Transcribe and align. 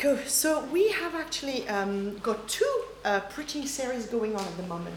Cool. 0.00 0.16
So 0.24 0.64
we 0.72 0.88
have 0.92 1.14
actually 1.14 1.68
um, 1.68 2.16
got 2.20 2.48
two 2.48 2.84
uh, 3.04 3.20
preaching 3.28 3.66
series 3.66 4.06
going 4.06 4.34
on 4.34 4.42
at 4.42 4.56
the 4.56 4.62
moment, 4.62 4.96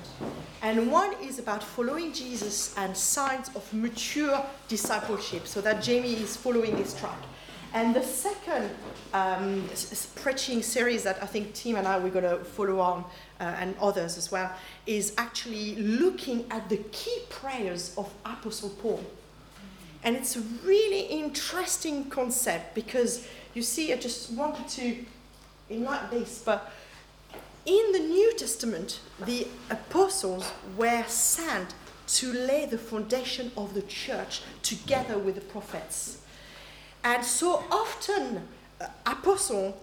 and 0.62 0.90
one 0.90 1.14
is 1.22 1.40
about 1.40 1.62
following 1.62 2.14
Jesus 2.14 2.74
and 2.78 2.96
signs 2.96 3.50
of 3.50 3.74
mature 3.74 4.42
discipleship. 4.70 5.46
So 5.46 5.60
that 5.60 5.84
Jamie 5.84 6.14
is 6.14 6.38
following 6.38 6.78
this 6.78 6.98
track, 6.98 7.18
and 7.74 7.94
the 7.94 8.02
second 8.02 8.70
um, 9.14 9.68
preaching 10.16 10.64
series 10.64 11.04
that 11.04 11.22
I 11.22 11.26
think 11.26 11.54
Tim 11.54 11.76
and 11.76 11.86
I 11.86 12.00
we're 12.00 12.10
going 12.10 12.24
to 12.24 12.46
follow 12.46 12.80
on, 12.80 13.04
uh, 13.42 13.44
and 13.60 13.76
others 13.82 14.18
as 14.18 14.32
well, 14.32 14.54
is 14.86 15.14
actually 15.18 15.76
looking 15.76 16.46
at 16.50 16.70
the 16.70 16.78
key 16.94 17.24
prayers 17.30 17.94
of 17.98 18.10
Apostle 18.24 18.70
Paul. 18.70 19.04
And 20.06 20.16
it's 20.18 20.36
a 20.36 20.42
really 20.66 21.02
interesting 21.02 22.10
concept 22.10 22.76
because 22.76 23.26
you 23.54 23.62
see, 23.62 23.94
I 23.94 23.98
just 23.98 24.32
wanted 24.32 24.68
to 24.70 25.06
enlighten 25.70 26.20
this, 26.20 26.42
but 26.44 26.72
in 27.66 27.92
the 27.94 28.00
New 28.00 28.34
Testament, 28.36 29.00
the 29.26 29.48
apostles 29.70 30.52
were 30.78 31.04
sent 31.08 31.74
to 32.08 32.34
lay 32.34 32.66
the 32.66 32.78
foundation 32.78 33.52
of 33.56 33.74
the 33.74 33.82
church 33.84 34.42
together 34.62 35.18
with 35.18 35.36
the 35.36 35.42
prophets. 35.42 36.22
And 37.04 37.24
so 37.24 37.64
often, 37.72 38.48
uh, 38.82 38.88
apostle 39.06 39.82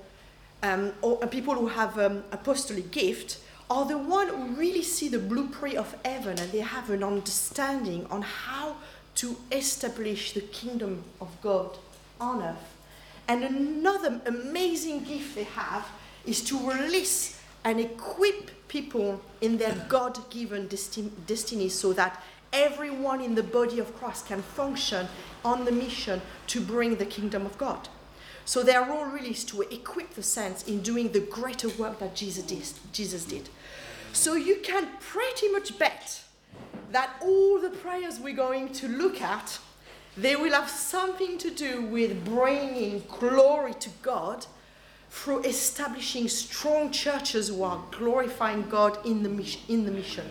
um, 0.63 0.93
or 1.01 1.23
uh, 1.23 1.27
people 1.27 1.55
who 1.55 1.69
have 1.69 1.99
um, 1.99 2.23
apostolic 2.33 2.91
gift 2.91 3.39
are 3.71 3.87
the 3.87 3.97
one 3.97 4.29
who 4.29 4.55
really 4.57 4.83
see 4.83 5.09
the 5.09 5.19
blueprint 5.19 5.77
of 5.77 5.97
heaven 6.05 6.39
and 6.39 6.51
they 6.53 6.59
have 6.59 6.91
an 6.91 7.03
understanding 7.03 8.07
on 8.11 8.23
how 8.23 8.77
to 9.15 9.37
establish 9.53 10.33
the 10.33 10.41
kingdom 10.41 11.05
of 11.21 11.29
God 11.41 11.79
on 12.21 12.43
earth. 12.43 12.80
And 13.29 13.45
another 13.45 14.21
amazing 14.27 15.05
gift 15.05 15.35
they 15.35 15.45
have 15.45 15.87
is 16.27 16.43
to 16.45 16.59
release 16.59 17.41
and 17.65 17.81
equip 17.81 18.69
people 18.69 19.21
in 19.41 19.59
their 19.59 19.75
God 19.89 20.19
given 20.31 20.69
desti- 20.69 21.11
destiny 21.27 21.69
so 21.69 21.93
that 21.93 22.23
everyone 22.53 23.21
in 23.21 23.35
the 23.35 23.43
body 23.43 23.79
of 23.79 23.95
Christ 23.97 24.27
can 24.27 24.43
function 24.43 25.07
on 25.45 25.65
the 25.65 25.73
mission 25.73 26.21
to 26.49 26.61
bring 26.61 26.97
the 26.97 27.07
kingdom 27.07 27.47
of 27.47 27.57
God. 27.59 27.89
So 28.45 28.63
their 28.63 28.83
role 28.85 29.05
really 29.05 29.31
is 29.31 29.45
to 29.45 29.63
equip 29.63 30.15
the 30.15 30.23
saints 30.23 30.65
in 30.65 30.81
doing 30.81 31.13
the 31.13 31.21
greater 31.21 31.69
work 31.69 31.99
that 32.01 32.17
Jesus 32.17 32.45
did. 32.45 32.69
Jesus 32.93 33.25
did. 33.25 33.49
So 34.13 34.35
you 34.35 34.57
can 34.57 34.89
pretty 34.99 35.49
much 35.49 35.79
bet 35.79 36.23
that 36.91 37.11
all 37.23 37.61
the 37.61 37.71
prayers 37.71 38.19
we're 38.19 38.35
going 38.35 38.73
to 38.73 38.89
look 38.89 39.21
at, 39.21 39.59
they 40.17 40.37
will 40.37 40.53
have 40.53 40.69
something 40.69 41.39
to 41.39 41.51
do 41.51 41.83
with 41.83 42.25
bringing 42.25 43.03
glory 43.09 43.75
to 43.75 43.91
God 44.03 44.47
through 45.11 45.43
establishing 45.43 46.29
strong 46.29 46.91
churches 46.91 47.49
who 47.49 47.63
are 47.63 47.83
glorifying 47.91 48.69
God 48.69 49.05
in 49.05 49.23
the 49.23 49.29
mission. 49.29 49.61
In 49.69 49.85
the 49.85 49.91
mission. 49.91 50.25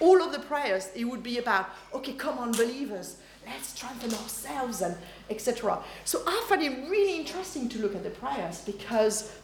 All 0.00 0.22
of 0.22 0.32
the 0.32 0.40
prayers, 0.40 0.90
it 0.94 1.04
would 1.04 1.22
be 1.22 1.38
about, 1.38 1.70
okay, 1.92 2.12
come 2.12 2.38
on, 2.38 2.52
believers, 2.52 3.16
let's 3.46 3.68
strengthen 3.68 4.12
ourselves 4.14 4.82
and 4.82 4.96
etc. 5.30 5.82
So 6.04 6.22
I 6.26 6.44
find 6.48 6.62
it 6.62 6.88
really 6.88 7.16
interesting 7.16 7.68
to 7.70 7.78
look 7.78 7.94
at 7.94 8.02
the 8.02 8.10
prayers 8.10 8.62
because 8.62 9.36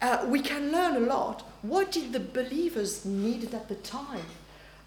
uh, 0.00 0.24
we 0.28 0.40
can 0.40 0.72
learn 0.72 0.96
a 0.96 1.06
lot. 1.06 1.42
What 1.62 1.92
did 1.92 2.12
the 2.12 2.20
believers 2.20 3.04
need 3.04 3.52
at 3.54 3.68
the 3.68 3.76
time? 3.76 4.24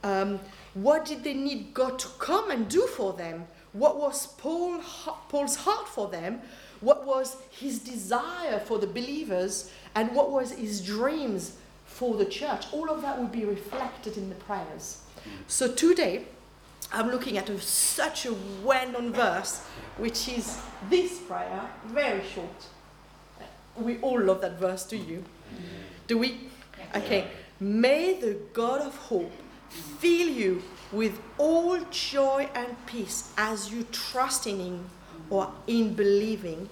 Um, 0.04 0.40
what 0.74 1.06
did 1.06 1.24
they 1.24 1.34
need 1.34 1.74
God 1.74 1.98
to 2.00 2.08
come 2.20 2.52
and 2.52 2.68
do 2.70 2.86
for 2.88 3.14
them? 3.14 3.48
What 3.76 4.00
was 4.00 4.28
Paul, 4.28 4.80
Paul's 5.28 5.58
heart 5.58 5.90
for 5.90 6.08
them? 6.08 6.40
What 6.80 7.06
was 7.06 7.36
his 7.52 7.80
desire 7.80 8.58
for 8.58 8.80
the 8.80 8.88
believers? 8.88 9.70
And 9.96 10.16
what 10.16 10.32
was 10.32 10.54
his 10.54 10.80
dreams 10.80 11.58
for 11.84 12.16
the 12.16 12.24
church? 12.24 12.68
All 12.72 12.90
of 12.90 13.02
that 13.02 13.20
would 13.20 13.34
be 13.34 13.44
reflected 13.44 14.16
in 14.16 14.30
the 14.30 14.36
prayers. 14.36 15.02
So 15.48 15.70
today, 15.70 16.24
I'm 16.94 17.12
looking 17.12 17.38
at 17.38 17.50
a, 17.50 17.60
such 17.60 18.26
a 18.26 18.34
well 18.64 18.90
known 18.92 19.12
verse, 19.12 19.62
which 19.98 20.30
is 20.30 20.58
this 20.90 21.20
prayer, 21.20 21.70
very 21.88 22.24
short. 22.34 22.68
We 23.76 23.98
all 23.98 24.22
love 24.22 24.40
that 24.40 24.58
verse, 24.58 24.86
do 24.86 24.96
you? 24.96 25.26
Do 26.08 26.18
we? 26.18 26.48
Okay. 26.96 27.28
May 27.60 28.22
the 28.22 28.38
God 28.54 28.80
of 28.80 28.96
hope 28.96 29.34
fill 30.00 30.30
you 30.30 30.62
with 30.92 31.20
all 31.38 31.80
joy 31.92 32.50
and 32.54 32.86
peace 32.86 33.32
as 33.38 33.72
you 33.72 33.86
trust 33.92 34.48
in 34.48 34.60
Him 34.60 34.90
or 35.30 35.52
in 35.68 35.94
believing, 35.94 36.70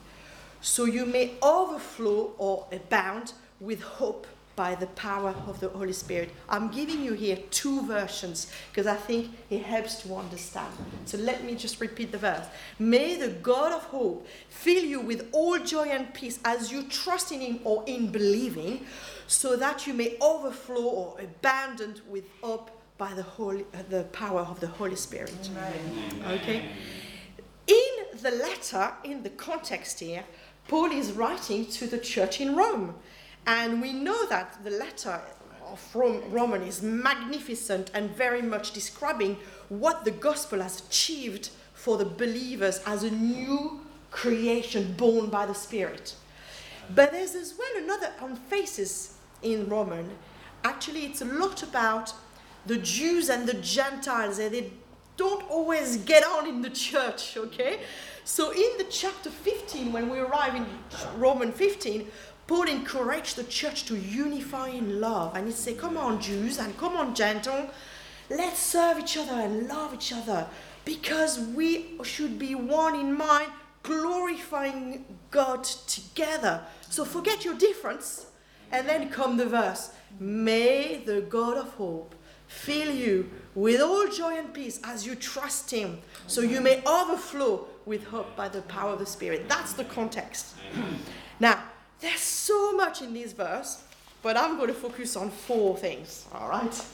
so 0.62 0.86
you 0.86 1.06
may 1.06 1.34
overflow 1.42 2.34
or 2.38 2.68
abound 2.72 3.34
with 3.60 3.82
hope 3.82 4.28
by 4.56 4.76
the 4.76 4.86
power 4.88 5.34
of 5.48 5.60
the 5.60 5.70
Holy 5.70 5.94
Spirit. 5.94 6.30
I'm 6.48 6.70
giving 6.70 7.04
you 7.04 7.14
here 7.14 7.38
two 7.50 7.82
versions 7.88 8.52
because 8.70 8.86
I 8.86 8.96
think 8.96 9.32
it 9.50 9.64
helps 9.64 10.04
to 10.04 10.14
understand. 10.16 10.72
So 11.06 11.18
let 11.18 11.44
me 11.44 11.56
just 11.56 11.82
repeat 11.82 12.12
the 12.12 12.20
verse. 12.20 12.46
May 12.78 13.16
the 13.16 13.30
God 13.30 13.72
of 13.72 13.84
hope 13.86 14.28
fill 14.50 14.84
you 14.84 15.00
with 15.02 15.28
all 15.32 15.58
joy 15.58 15.88
and 15.88 16.14
peace 16.14 16.40
as 16.46 16.72
you 16.72 16.84
trust 16.84 17.32
in 17.32 17.42
Him 17.42 17.60
or 17.64 17.84
in 17.88 18.12
believing, 18.12 18.86
so 19.26 19.56
that 19.56 19.88
you 19.88 19.94
may 19.94 20.18
overflow 20.22 20.84
or 20.84 21.20
abound 21.20 22.02
with 22.08 22.26
hope 22.42 22.70
by 22.98 23.14
the 23.14 23.24
Holy, 23.24 23.66
uh, 23.74 23.84
the 23.90 24.04
power 24.06 24.42
of 24.42 24.60
the 24.60 24.68
Holy 24.68 24.96
Spirit. 24.96 25.50
Amen. 25.52 26.40
Okay. 26.40 26.66
In 27.68 28.20
the 28.22 28.32
letter, 28.32 28.94
in 29.04 29.24
the 29.24 29.30
context 29.30 30.00
here, 30.00 30.24
Paul 30.68 30.92
is 30.92 31.12
writing 31.12 31.66
to 31.68 31.88
the 31.88 31.98
church 31.98 32.40
in 32.40 32.56
Rome. 32.56 32.96
And 33.46 33.82
we 33.82 33.94
know 33.94 34.26
that 34.28 34.64
the 34.64 34.72
letter 34.72 35.22
of 35.66 35.96
Rome, 35.96 36.22
Roman 36.30 36.62
is 36.62 36.82
magnificent 36.82 37.92
and 37.94 38.10
very 38.12 38.42
much 38.42 38.72
describing 38.72 39.38
what 39.70 40.06
the 40.06 40.12
gospel 40.12 40.62
has 40.62 40.82
achieved 40.88 41.50
for 41.74 41.98
the 41.98 42.06
believers 42.06 42.82
as 42.86 43.04
a 43.04 43.12
new 43.12 43.82
creation 44.12 44.94
born 44.94 45.30
by 45.30 45.46
the 45.46 45.56
Spirit. 45.56 46.16
But 46.94 47.12
there's 47.12 47.36
as 47.36 47.56
well 47.58 47.84
another 47.84 48.12
emphasis 48.22 49.18
in 49.42 49.68
Roman. 49.68 50.10
Actually, 50.64 51.06
it's 51.06 51.22
a 51.22 51.26
lot 51.26 51.64
about 51.64 52.14
the 52.66 52.78
Jews 52.78 53.30
and 53.30 53.48
the 53.48 53.56
Gentiles. 53.56 54.40
and 54.40 54.54
They 54.54 54.72
don't 55.18 55.50
always 55.50 55.98
get 55.98 56.24
on 56.26 56.48
in 56.48 56.62
the 56.62 56.70
church, 56.70 57.38
okay? 57.38 57.82
So 58.24 58.52
in 58.52 58.78
the 58.78 58.86
chapter 58.90 59.30
15, 59.30 59.92
when 59.92 60.10
we 60.10 60.20
arrive 60.20 60.56
in 60.56 60.66
Roman 61.18 61.52
15, 61.52 62.08
Paul 62.48 62.68
encouraged 62.68 63.36
the 63.36 63.44
church 63.44 63.86
to 63.86 63.98
unify 63.98 64.70
in 64.70 65.00
love. 65.00 65.36
And 65.36 65.48
he 65.48 65.54
said, 65.54 65.78
Come 65.78 65.98
on, 65.98 66.22
Jews, 66.22 66.58
and 66.58 66.78
come 66.78 66.96
on, 66.96 67.16
Gentile, 67.16 67.70
let's 68.30 68.60
serve 68.60 69.00
each 69.00 69.18
other 69.18 69.34
and 69.34 69.68
love 69.68 69.94
each 69.94 70.14
other 70.14 70.48
because 70.86 71.40
we 71.40 71.98
should 72.04 72.38
be 72.38 72.56
one 72.56 72.96
in 72.96 73.14
mind, 73.14 73.50
glorifying 73.84 75.06
God 75.32 75.64
together. 75.64 76.62
So 76.90 77.06
forget 77.06 77.46
your 77.46 77.56
difference. 77.56 78.28
And 78.72 78.90
then 78.90 79.10
come 79.10 79.38
the 79.38 79.46
verse 79.46 79.92
May 80.20 81.04
the 81.06 81.22
God 81.22 81.58
of 81.58 81.70
hope 81.76 82.16
fill 82.54 82.94
you 82.94 83.30
with 83.56 83.82
all 83.82 84.08
joy 84.08 84.38
and 84.38 84.54
peace 84.54 84.80
as 84.84 85.06
you 85.06 85.16
trust 85.16 85.72
Him, 85.72 86.00
so 86.28 86.42
you 86.42 86.62
may 86.62 86.84
overflow 86.86 87.68
with 87.86 88.06
hope 88.06 88.36
by 88.36 88.48
the 88.48 88.62
power 88.64 88.94
of 88.94 89.00
the 89.00 89.06
Spirit. 89.06 89.50
That's 89.50 89.74
the 89.74 89.84
context. 89.86 90.56
Now, 91.40 91.62
there's 92.00 92.20
so 92.20 92.74
much 92.76 93.02
in 93.02 93.14
this 93.14 93.34
verse, 93.34 93.84
but 94.22 94.38
I'm 94.38 94.56
going 94.56 94.68
to 94.68 94.74
focus 94.74 95.16
on 95.16 95.30
four 95.30 95.78
things, 95.78 96.26
all 96.34 96.50
right? 96.50 96.86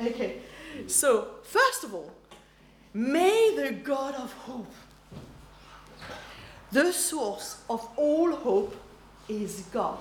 Okay, 0.00 0.38
so 0.86 1.28
first 1.42 1.84
of 1.84 1.94
all, 1.94 2.10
may 2.94 3.54
the 3.56 3.72
God 3.72 4.14
of 4.14 4.32
hope, 4.32 4.72
the 6.72 6.92
source 6.92 7.60
of 7.68 7.88
all 7.96 8.32
hope, 8.32 8.74
is 9.28 9.62
God. 9.72 9.98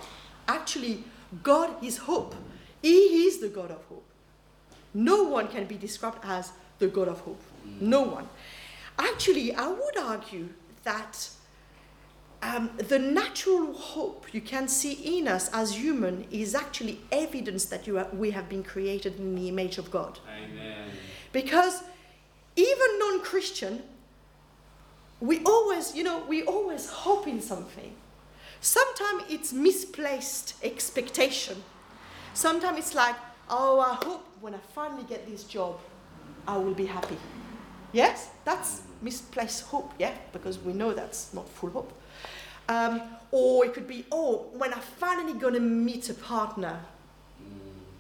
Actually, 0.47 1.03
God 1.43 1.83
is 1.83 1.97
hope. 1.97 2.33
He 2.81 3.25
is 3.27 3.39
the 3.39 3.49
God 3.49 3.71
of 3.71 3.83
hope. 3.85 4.06
No 4.97 5.21
one 5.21 5.47
can 5.47 5.65
be 5.65 5.75
described 5.75 6.17
as 6.23 6.51
the 6.79 6.87
God 6.87 7.07
of 7.07 7.19
hope. 7.19 7.39
No 7.79 8.01
one. 8.01 8.27
Actually, 8.97 9.53
I 9.53 9.67
would 9.67 9.95
argue 9.95 10.49
that 10.83 11.29
um, 12.41 12.71
the 12.77 12.97
natural 12.97 13.73
hope 13.73 14.33
you 14.33 14.41
can 14.41 14.67
see 14.67 15.19
in 15.19 15.27
us 15.27 15.49
as 15.53 15.75
human 15.75 16.25
is 16.31 16.55
actually 16.55 16.99
evidence 17.11 17.65
that 17.65 17.87
are, 17.87 18.07
we 18.11 18.31
have 18.31 18.49
been 18.49 18.63
created 18.63 19.19
in 19.19 19.35
the 19.35 19.47
image 19.49 19.77
of 19.77 19.91
God. 19.91 20.17
Amen. 20.35 20.89
Because 21.31 21.83
even 22.55 22.97
non-Christian, 22.97 23.83
we 25.19 25.43
always, 25.43 25.95
you 25.95 26.03
know, 26.03 26.23
we 26.27 26.41
always 26.41 26.89
hope 26.89 27.27
in 27.27 27.39
something. 27.39 27.93
Sometimes 28.61 29.25
it's 29.29 29.53
misplaced 29.53 30.55
expectation. 30.63 31.63
Sometimes 32.33 32.79
it's 32.79 32.95
like, 32.95 33.15
oh, 33.49 33.79
I 33.79 33.95
hope 34.05 34.25
when 34.41 34.53
I 34.53 34.59
finally 34.73 35.03
get 35.03 35.27
this 35.29 35.43
job, 35.43 35.79
I 36.47 36.57
will 36.57 36.73
be 36.73 36.85
happy. 36.85 37.17
Yes, 37.93 38.29
that's 38.45 38.81
misplaced 39.01 39.63
hope, 39.63 39.93
yeah, 39.99 40.13
because 40.33 40.59
we 40.59 40.73
know 40.73 40.93
that's 40.93 41.33
not 41.33 41.47
full 41.49 41.69
hope. 41.69 41.93
Um, 42.69 43.01
or 43.31 43.65
it 43.65 43.73
could 43.73 43.87
be, 43.87 44.05
oh, 44.11 44.47
when 44.53 44.73
I 44.73 44.79
finally 44.79 45.33
gonna 45.33 45.59
meet 45.59 46.09
a 46.09 46.13
partner, 46.13 46.79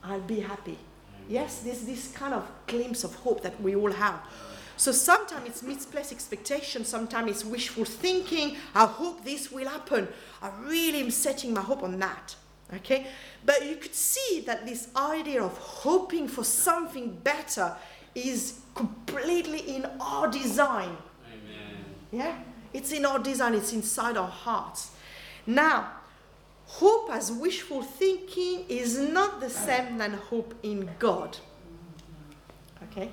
I'll 0.03 0.21
be 0.21 0.41
happy. 0.41 0.77
Yes, 1.29 1.59
there's 1.59 1.81
this 1.81 2.11
kind 2.11 2.33
of 2.33 2.49
glimpse 2.67 3.03
of 3.03 3.15
hope 3.15 3.41
that 3.43 3.59
we 3.61 3.75
all 3.75 3.91
have. 3.91 4.21
So 4.77 4.91
sometimes 4.91 5.47
it's 5.47 5.63
misplaced 5.63 6.11
expectation, 6.11 6.85
sometimes 6.85 7.31
it's 7.31 7.45
wishful 7.45 7.83
thinking. 7.83 8.57
I 8.75 8.85
hope 8.85 9.25
this 9.25 9.51
will 9.51 9.67
happen. 9.67 10.07
I 10.41 10.51
really 10.61 11.01
am 11.01 11.11
setting 11.11 11.53
my 11.53 11.61
hope 11.61 11.81
on 11.83 11.97
that. 11.99 12.35
Okay? 12.73 13.07
But 13.45 13.65
you 13.65 13.77
could 13.77 13.95
see 13.95 14.43
that 14.45 14.65
this 14.65 14.89
idea 14.95 15.41
of 15.41 15.57
hoping 15.57 16.27
for 16.27 16.43
something 16.43 17.15
better 17.23 17.75
is 18.13 18.59
completely 18.75 19.59
in 19.59 19.85
our 19.99 20.27
design. 20.27 20.97
Amen. 21.27 21.85
Yeah? 22.11 22.37
It's 22.73 22.91
in 22.91 23.05
our 23.05 23.19
design, 23.19 23.53
it's 23.53 23.73
inside 23.73 24.17
our 24.17 24.27
hearts. 24.27 24.91
Now, 25.45 25.91
hope 26.65 27.09
as 27.11 27.31
wishful 27.31 27.81
thinking 27.81 28.65
is 28.67 28.97
not 28.97 29.39
the 29.39 29.49
same 29.49 29.97
than 29.97 30.13
hope 30.13 30.53
in 30.63 30.89
God. 30.99 31.37
Okay? 32.83 33.11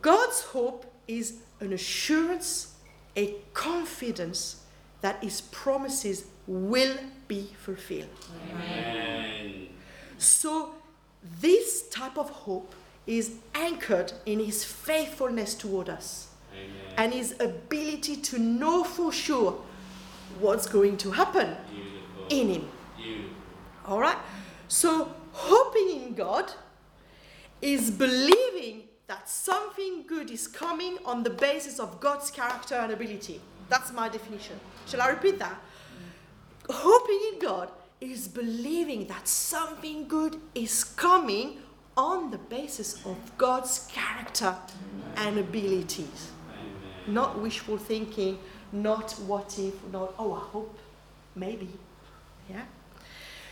God's 0.00 0.42
hope 0.42 0.92
is 1.06 1.40
an 1.60 1.72
assurance, 1.72 2.74
a 3.16 3.36
confidence 3.52 4.64
that 5.02 5.22
his 5.22 5.42
promises 5.42 6.24
will 6.46 6.96
be 7.28 7.50
fulfilled. 7.58 8.08
Amen. 8.52 9.68
So, 10.18 10.74
this 11.40 11.88
type 11.88 12.18
of 12.18 12.30
hope 12.30 12.74
is 13.06 13.36
anchored 13.54 14.12
in 14.26 14.40
his 14.40 14.64
faithfulness 14.64 15.54
toward 15.54 15.88
us 15.88 16.28
Amen. 16.52 16.70
and 16.96 17.12
his 17.12 17.34
ability 17.40 18.16
to 18.16 18.38
know 18.38 18.84
for 18.84 19.12
sure 19.12 19.58
what's 20.40 20.66
going 20.66 20.96
to 20.98 21.10
happen 21.10 21.56
Beautiful. 21.70 22.26
in 22.30 22.48
him. 22.48 22.68
Beautiful. 22.96 23.30
All 23.86 24.00
right? 24.00 24.18
So, 24.68 25.12
hoping 25.32 26.02
in 26.02 26.14
God 26.14 26.52
is 27.60 27.90
believing 27.90 28.84
that 29.06 29.28
something 29.28 30.04
good 30.06 30.30
is 30.30 30.48
coming 30.48 30.98
on 31.04 31.22
the 31.22 31.30
basis 31.30 31.78
of 31.78 32.00
God's 32.00 32.30
character 32.30 32.74
and 32.74 32.92
ability. 32.92 33.40
That's 33.68 33.92
my 33.92 34.08
definition. 34.08 34.58
Shall 34.86 35.02
I 35.02 35.08
repeat 35.08 35.38
that? 35.38 35.60
Hoping 36.70 37.20
in 37.32 37.38
God 37.38 37.68
is 38.00 38.28
believing 38.28 39.06
that 39.06 39.28
something 39.28 40.08
good 40.08 40.36
is 40.54 40.84
coming 40.84 41.58
on 41.96 42.30
the 42.30 42.38
basis 42.38 43.04
of 43.06 43.16
God's 43.38 43.88
character 43.92 44.56
and 45.16 45.38
abilities. 45.38 46.30
Amen. 46.50 47.14
Not 47.14 47.38
wishful 47.38 47.78
thinking, 47.78 48.38
not 48.72 49.12
what 49.26 49.58
if, 49.58 49.74
not, 49.92 50.14
oh, 50.18 50.34
I 50.34 50.40
hope, 50.40 50.78
maybe. 51.36 51.68
Yeah? 52.50 52.64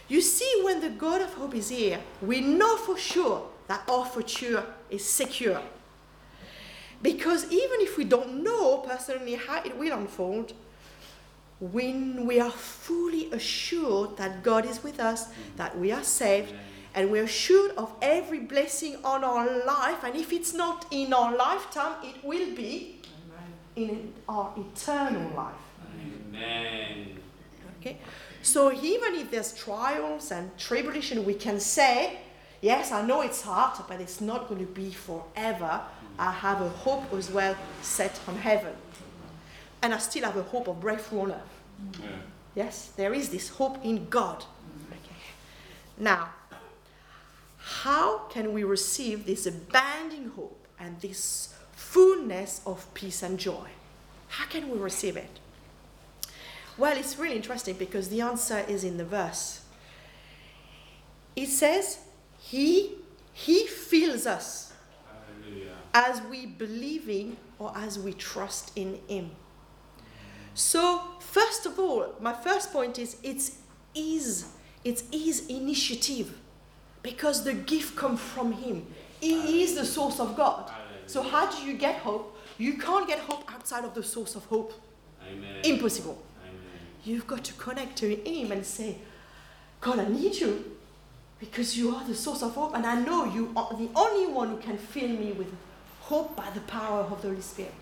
You 0.08 0.20
see, 0.20 0.60
when 0.62 0.80
the 0.80 0.90
God 0.90 1.22
of 1.22 1.32
hope 1.34 1.54
is 1.54 1.68
here, 1.68 2.00
we 2.20 2.40
know 2.40 2.76
for 2.76 2.98
sure 2.98 3.48
that 3.68 3.88
our 3.88 4.04
future 4.04 4.64
is 4.90 5.08
secure. 5.08 5.62
Because 7.00 7.44
even 7.46 7.80
if 7.80 7.96
we 7.96 8.04
don't 8.04 8.42
know 8.42 8.78
personally 8.78 9.34
how 9.34 9.62
it 9.62 9.76
will 9.76 9.96
unfold, 9.96 10.52
when 11.70 12.26
we 12.26 12.40
are 12.40 12.50
fully 12.50 13.30
assured 13.30 14.16
that 14.16 14.42
God 14.42 14.66
is 14.66 14.82
with 14.82 14.98
us, 14.98 15.26
mm. 15.26 15.32
that 15.56 15.78
we 15.78 15.92
are 15.92 16.02
saved, 16.02 16.52
and 16.92 17.08
we're 17.10 17.22
assured 17.22 17.70
of 17.76 17.92
every 18.02 18.40
blessing 18.40 18.96
on 19.04 19.22
our 19.22 19.64
life, 19.64 20.02
and 20.02 20.16
if 20.16 20.32
it's 20.32 20.52
not 20.52 20.86
in 20.90 21.12
our 21.12 21.36
lifetime, 21.36 21.94
it 22.02 22.16
will 22.24 22.54
be 22.56 23.00
in 23.76 24.12
our 24.28 24.52
eternal 24.56 25.30
life. 25.36 25.54
Amen. 26.34 27.20
Okay? 27.80 27.98
So 28.42 28.72
even 28.72 29.14
if 29.14 29.30
there's 29.30 29.54
trials 29.54 30.32
and 30.32 30.50
tribulation, 30.58 31.24
we 31.24 31.34
can 31.34 31.60
say, 31.60 32.18
yes, 32.60 32.90
I 32.90 33.02
know 33.02 33.20
it's 33.20 33.42
hard, 33.42 33.78
but 33.88 34.00
it's 34.00 34.20
not 34.20 34.48
going 34.48 34.66
to 34.66 34.72
be 34.72 34.90
forever. 34.90 35.80
Mm. 35.80 36.18
I 36.18 36.32
have 36.32 36.60
a 36.60 36.68
hope 36.68 37.12
as 37.14 37.30
well 37.30 37.56
set 37.82 38.18
on 38.26 38.34
heaven. 38.34 38.74
And 39.82 39.92
I 39.92 39.98
still 39.98 40.24
have 40.24 40.36
a 40.36 40.42
hope 40.42 40.68
of 40.68 40.80
breakthrough 40.80 41.20
on 41.20 41.32
earth. 41.32 42.00
Yeah. 42.00 42.08
Yes, 42.54 42.92
there 42.96 43.14
is 43.14 43.30
this 43.30 43.48
hope 43.48 43.84
in 43.84 44.08
God. 44.08 44.44
Okay. 44.90 45.16
Now, 45.98 46.30
how 47.58 48.18
can 48.28 48.52
we 48.52 48.64
receive 48.64 49.26
this 49.26 49.46
abounding 49.46 50.28
hope 50.30 50.66
and 50.78 51.00
this 51.00 51.54
fullness 51.72 52.60
of 52.66 52.92
peace 52.94 53.22
and 53.22 53.38
joy? 53.38 53.68
How 54.28 54.46
can 54.46 54.70
we 54.70 54.78
receive 54.78 55.16
it? 55.16 55.40
Well, 56.78 56.96
it's 56.96 57.18
really 57.18 57.36
interesting 57.36 57.76
because 57.76 58.08
the 58.08 58.20
answer 58.20 58.64
is 58.68 58.84
in 58.84 58.96
the 58.96 59.04
verse. 59.04 59.62
It 61.36 61.48
says, 61.48 61.98
He, 62.38 62.94
he 63.32 63.66
fills 63.66 64.26
us 64.26 64.72
Hallelujah. 65.44 65.72
as 65.94 66.22
we 66.22 66.46
believing 66.46 67.36
or 67.58 67.72
as 67.76 67.98
we 67.98 68.12
trust 68.12 68.72
in 68.76 68.98
him. 69.08 69.30
So, 70.54 71.02
first 71.20 71.66
of 71.66 71.78
all, 71.78 72.14
my 72.20 72.32
first 72.32 72.72
point 72.72 72.98
is 72.98 73.16
it's 73.22 73.58
his, 73.94 74.46
it's 74.84 75.04
his 75.10 75.46
initiative 75.48 76.38
because 77.02 77.44
the 77.44 77.54
gift 77.54 77.96
comes 77.96 78.20
from 78.20 78.52
him. 78.52 78.86
He 79.20 79.62
is 79.62 79.74
the 79.74 79.84
source 79.84 80.20
of 80.20 80.36
God. 80.36 80.70
So, 81.06 81.22
how 81.22 81.50
do 81.50 81.64
you 81.64 81.74
get 81.74 81.96
hope? 81.96 82.38
You 82.58 82.74
can't 82.74 83.06
get 83.06 83.20
hope 83.20 83.44
outside 83.52 83.84
of 83.84 83.94
the 83.94 84.02
source 84.02 84.34
of 84.36 84.44
hope. 84.46 84.72
Amen. 85.26 85.60
Impossible. 85.64 86.22
Amen. 86.42 86.58
You've 87.04 87.26
got 87.26 87.44
to 87.44 87.52
connect 87.54 87.96
to 87.98 88.14
him 88.14 88.52
and 88.52 88.64
say, 88.64 88.98
God, 89.80 89.98
I 89.98 90.08
need 90.08 90.36
you 90.36 90.76
because 91.40 91.76
you 91.76 91.94
are 91.94 92.04
the 92.06 92.14
source 92.14 92.42
of 92.42 92.54
hope, 92.54 92.74
and 92.76 92.86
I 92.86 93.00
know 93.00 93.24
you 93.24 93.52
are 93.56 93.74
the 93.76 93.88
only 93.96 94.32
one 94.32 94.50
who 94.50 94.58
can 94.58 94.78
fill 94.78 95.08
me 95.08 95.32
with 95.32 95.52
hope 96.00 96.36
by 96.36 96.48
the 96.50 96.60
power 96.60 97.00
of 97.00 97.20
the 97.20 97.28
Holy 97.28 97.40
Spirit. 97.40 97.72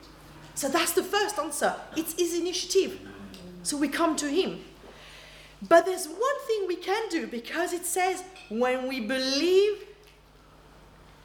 So 0.55 0.69
that's 0.69 0.93
the 0.93 1.03
first 1.03 1.39
answer. 1.39 1.75
It's 1.97 2.15
his 2.15 2.39
initiative. 2.39 3.01
So 3.63 3.77
we 3.77 3.89
come 3.89 4.17
to 4.17 4.29
him. 4.29 4.61
But 5.69 5.87
there's 5.87 6.07
one 6.07 6.41
thing 6.47 6.67
we 6.67 6.77
can 6.77 7.09
do 7.11 7.27
because 7.27 7.73
it 7.73 7.85
says, 7.85 8.25
when 8.49 8.89
we 8.89 9.01
believe 9.01 9.85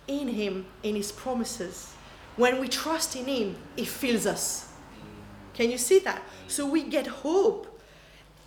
in 0.08 0.28
him, 0.28 0.66
in 0.84 0.96
his 0.96 1.12
promises, 1.12 1.94
when 2.36 2.60
we 2.60 2.68
trust 2.68 3.16
in 3.16 3.26
him, 3.26 3.56
he 3.76 3.86
fills 3.86 4.26
us. 4.26 4.74
Can 5.54 5.72
you 5.72 5.78
see 5.78 6.00
that? 6.00 6.22
So 6.48 6.66
we 6.66 6.84
get 6.84 7.08
hope, 7.08 7.82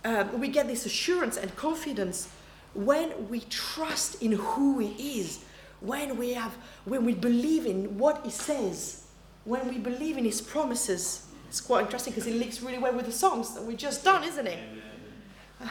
um, 0.05 0.39
we 0.39 0.47
get 0.47 0.67
this 0.67 0.85
assurance 0.85 1.37
and 1.37 1.53
confidence 1.55 2.29
when 2.73 3.29
we 3.29 3.41
trust 3.49 4.21
in 4.21 4.33
who 4.33 4.79
He 4.79 5.19
is, 5.19 5.43
when 5.81 6.17
we 6.17 6.33
have, 6.33 6.55
when 6.85 7.05
we 7.05 7.13
believe 7.13 7.65
in 7.65 7.97
what 7.97 8.21
He 8.23 8.31
says, 8.31 9.05
when 9.49 9.67
we 9.67 9.79
believe 9.79 10.15
in 10.15 10.25
His 10.25 10.41
promises. 10.41 11.25
It's 11.47 11.59
quite 11.59 11.85
interesting 11.85 12.13
because 12.13 12.27
it 12.27 12.35
links 12.35 12.61
really 12.61 12.77
well 12.77 12.93
with 12.93 13.07
the 13.07 13.11
songs 13.11 13.55
that 13.55 13.63
we 13.63 13.75
just 13.75 14.03
done, 14.03 14.23
isn't 14.23 14.45
it? 14.45 14.59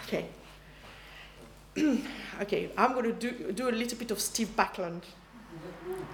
Okay. 0.02 0.26
okay, 2.42 2.70
I'm 2.76 2.92
going 2.92 3.04
to 3.04 3.12
do, 3.12 3.52
do 3.52 3.68
a 3.68 3.70
little 3.70 3.96
bit 3.96 4.10
of 4.10 4.18
Steve 4.18 4.48
Backlund. 4.56 5.02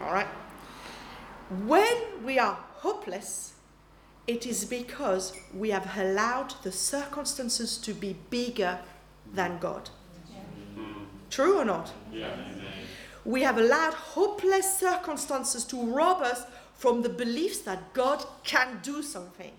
All 0.03 0.13
right. 0.13 0.27
When 1.65 1.97
we 2.23 2.39
are 2.39 2.59
hopeless, 2.75 3.55
it 4.27 4.47
is 4.47 4.67
because 4.67 5.33
we 5.55 5.71
have 5.71 5.91
allowed 5.97 6.53
the 6.65 6.73
circumstances 6.73 7.79
to 7.79 7.95
be 7.95 8.15
bigger 8.29 8.79
than 9.33 9.57
God. 9.59 9.89
True 11.31 11.61
or 11.61 11.65
not? 11.65 11.91
Yeah. 12.13 12.29
We 13.25 13.41
have 13.41 13.57
allowed 13.57 13.95
hopeless 13.95 14.79
circumstances 14.79 15.65
to 15.65 15.83
rob 15.83 16.21
us 16.21 16.43
from 16.77 17.03
the 17.03 17.09
beliefs 17.09 17.59
that 17.61 17.93
God 17.95 18.25
can 18.45 18.81
do 18.83 19.03
something. 19.03 19.53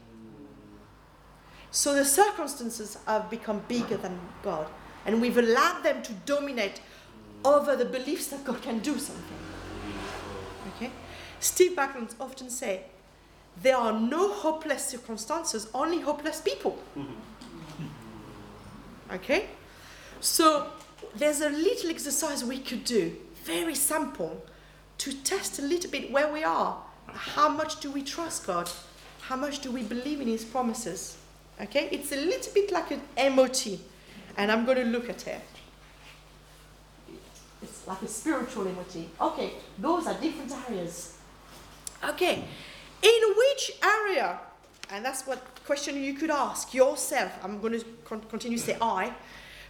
So 1.72 1.94
the 1.94 2.06
circumstances 2.06 2.98
have 3.06 3.30
become 3.30 3.64
bigger 3.68 3.98
than 3.98 4.20
God, 4.44 4.68
and 5.06 5.22
we've 5.22 5.38
allowed 5.38 5.84
them 5.84 6.02
to 6.04 6.14
dominate 6.26 6.82
over 7.44 7.76
the 7.76 7.86
beliefs 7.86 8.28
that 8.28 8.44
God 8.44 8.62
can 8.62 8.80
do 8.80 8.98
something. 8.98 9.38
Okay? 10.76 10.92
Steve 11.40 11.76
Backlund 11.76 12.16
often 12.20 12.50
say, 12.50 12.86
there 13.62 13.78
are 13.78 13.94
no 13.94 14.32
hopeless 14.32 14.86
circumstances, 14.86 15.68
only 15.74 16.02
hopeless 16.02 16.42
people. 16.42 16.78
Okay? 19.14 19.46
So 20.20 20.68
there's 21.16 21.42
a 21.42 21.50
little 21.50 21.92
exercise 21.92 22.44
we 22.44 22.58
could 22.58 22.84
do, 22.84 23.16
very 23.44 23.76
simple, 23.76 24.44
to 24.98 25.14
test 25.14 25.60
a 25.60 25.62
little 25.62 25.92
bit 25.92 26.12
where 26.12 26.34
we 26.34 26.44
are. 26.44 26.82
How 27.16 27.50
much 27.50 27.80
do 27.80 27.92
we 27.92 28.04
trust 28.04 28.46
God? 28.46 28.70
How 29.22 29.36
much 29.36 29.60
do 29.60 29.72
we 29.72 29.84
believe 29.84 30.22
in 30.22 30.28
His 30.28 30.44
promises? 30.44 31.18
Okay? 31.60 31.90
It's 31.92 32.12
a 32.12 32.18
little 32.18 32.54
bit 32.54 32.72
like 32.72 32.92
an 32.92 33.36
MOT, 33.36 33.80
and 34.38 34.52
I'm 34.52 34.66
going 34.66 34.78
to 34.78 34.84
look 34.84 35.10
at 35.10 35.26
it. 35.28 35.42
It's 37.62 37.88
like 37.88 38.02
a 38.02 38.08
spiritual 38.08 38.66
MOT. 38.66 39.08
Okay, 39.20 39.54
those 39.80 40.06
are 40.08 40.14
different 40.20 40.52
areas. 40.70 41.18
Okay, 42.08 42.44
in 43.02 43.22
which 43.38 43.72
area, 43.84 44.40
and 44.92 45.04
that's 45.04 45.26
what 45.26 45.42
question 45.66 46.02
you 46.02 46.14
could 46.14 46.30
ask 46.30 46.74
yourself. 46.74 47.32
I'm 47.44 47.60
going 47.60 47.80
to 47.80 47.86
con- 48.04 48.22
continue 48.30 48.58
to 48.58 48.64
say 48.64 48.78
I, 48.82 49.14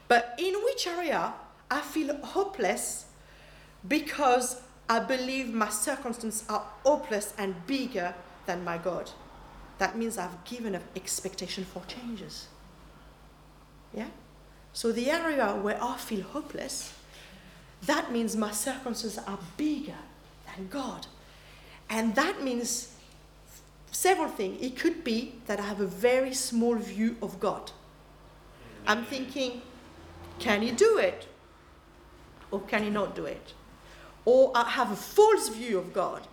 but 0.08 0.36
in 0.38 0.54
which 0.66 0.88
area 0.88 1.34
I 1.72 1.82
feel 1.82 2.16
hopeless 2.18 3.06
because 3.88 4.62
I 4.88 5.00
believe 5.00 5.54
my 5.54 5.70
circumstances 5.70 6.44
are 6.48 6.66
hopeless 6.84 7.34
and 7.38 7.66
bigger 7.66 8.14
than 8.46 8.64
my 8.64 8.78
God. 8.78 9.10
That 9.78 9.98
means 9.98 10.18
I've 10.18 10.44
given 10.46 10.76
up 10.76 10.84
expectation 10.96 11.66
for 11.66 11.82
changes. 11.88 12.48
Yeah? 13.94 14.08
So 14.74 14.92
the 14.92 15.10
area 15.10 15.56
where 15.56 15.82
I 15.82 15.98
feel 15.98 16.22
hopeless, 16.22 16.94
that 17.86 18.12
means 18.12 18.36
my 18.36 18.52
circumstances 18.52 19.24
are 19.26 19.40
bigger 19.58 19.98
than 20.46 20.68
God. 20.68 21.08
And 21.90 22.16
that 22.16 22.44
means 22.44 22.96
several 23.92 24.30
things. 24.30 24.62
It 24.62 24.78
could 24.78 25.04
be 25.04 25.36
that 25.48 25.60
I 25.60 25.64
have 25.64 25.82
a 25.82 25.88
very 25.88 26.34
small 26.34 26.76
view 26.76 27.18
of 27.22 27.40
God. 27.40 27.72
I'm 28.86 29.06
thinking, 29.06 29.62
can 30.40 30.62
he 30.62 30.72
do 30.72 30.98
it? 30.98 31.28
Or 32.52 32.60
can 32.62 32.84
he 32.84 32.90
not 32.90 33.16
do 33.16 33.26
it? 33.26 33.54
Or 34.26 34.52
I 34.56 34.70
have 34.70 34.92
a 34.92 34.96
false 34.96 35.50
view 35.50 35.78
of 35.78 35.94
God. 35.94 36.28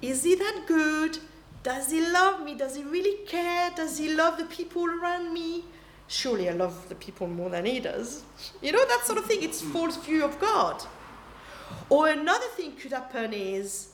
Is 0.00 0.24
he 0.24 0.34
that 0.36 0.64
good? 0.66 1.18
Does 1.62 1.90
he 1.90 2.00
love 2.00 2.44
me? 2.44 2.54
Does 2.54 2.76
he 2.76 2.82
really 2.82 3.24
care? 3.26 3.70
Does 3.74 3.98
he 3.98 4.14
love 4.14 4.38
the 4.38 4.44
people 4.44 4.86
around 4.86 5.32
me? 5.32 5.64
Surely 6.08 6.48
I 6.48 6.52
love 6.52 6.88
the 6.88 6.94
people 6.94 7.26
more 7.26 7.50
than 7.50 7.64
he 7.64 7.80
does. 7.80 8.24
You 8.60 8.72
know, 8.72 8.84
that 8.84 9.02
sort 9.04 9.18
of 9.18 9.26
thing. 9.26 9.42
It's 9.42 9.60
false 9.60 9.96
view 9.96 10.24
of 10.24 10.38
God. 10.40 10.82
Or 11.88 12.08
another 12.08 12.46
thing 12.56 12.72
could 12.72 12.92
happen 12.92 13.32
is 13.32 13.92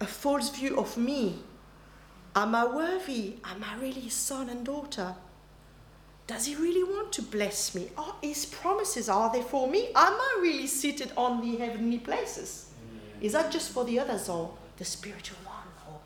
a 0.00 0.06
false 0.06 0.50
view 0.50 0.78
of 0.78 0.96
me. 0.96 1.38
Am 2.34 2.54
I 2.54 2.66
worthy? 2.66 3.36
Am 3.44 3.62
I 3.62 3.76
really 3.80 4.00
his 4.00 4.14
son 4.14 4.48
and 4.48 4.64
daughter? 4.64 5.14
Does 6.26 6.46
he 6.46 6.54
really 6.54 6.82
want 6.82 7.12
to 7.12 7.22
bless 7.22 7.74
me? 7.74 7.90
Are 7.96 8.14
his 8.22 8.46
promises 8.46 9.08
are 9.08 9.30
they 9.30 9.42
for 9.42 9.68
me? 9.68 9.88
Am 9.88 10.14
I 10.14 10.38
really 10.40 10.66
seated 10.66 11.12
on 11.16 11.40
the 11.42 11.56
heavenly 11.56 11.98
places? 11.98 12.71
Is 13.22 13.32
that 13.32 13.52
just 13.52 13.70
for 13.70 13.84
the 13.84 14.00
others 14.00 14.28
or 14.28 14.52
the 14.76 14.84
spiritual 14.84 15.38
one? 15.44 15.68
Or 15.88 16.00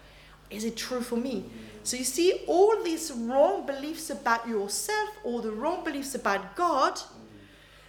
is 0.50 0.64
it 0.64 0.76
true 0.76 1.00
for 1.00 1.16
me? 1.16 1.46
So 1.82 1.96
you 1.96 2.04
see, 2.04 2.44
all 2.46 2.82
these 2.84 3.10
wrong 3.10 3.64
beliefs 3.64 4.10
about 4.10 4.46
yourself 4.46 5.10
or 5.24 5.40
the 5.40 5.50
wrong 5.50 5.82
beliefs 5.82 6.14
about 6.14 6.54
God 6.54 7.00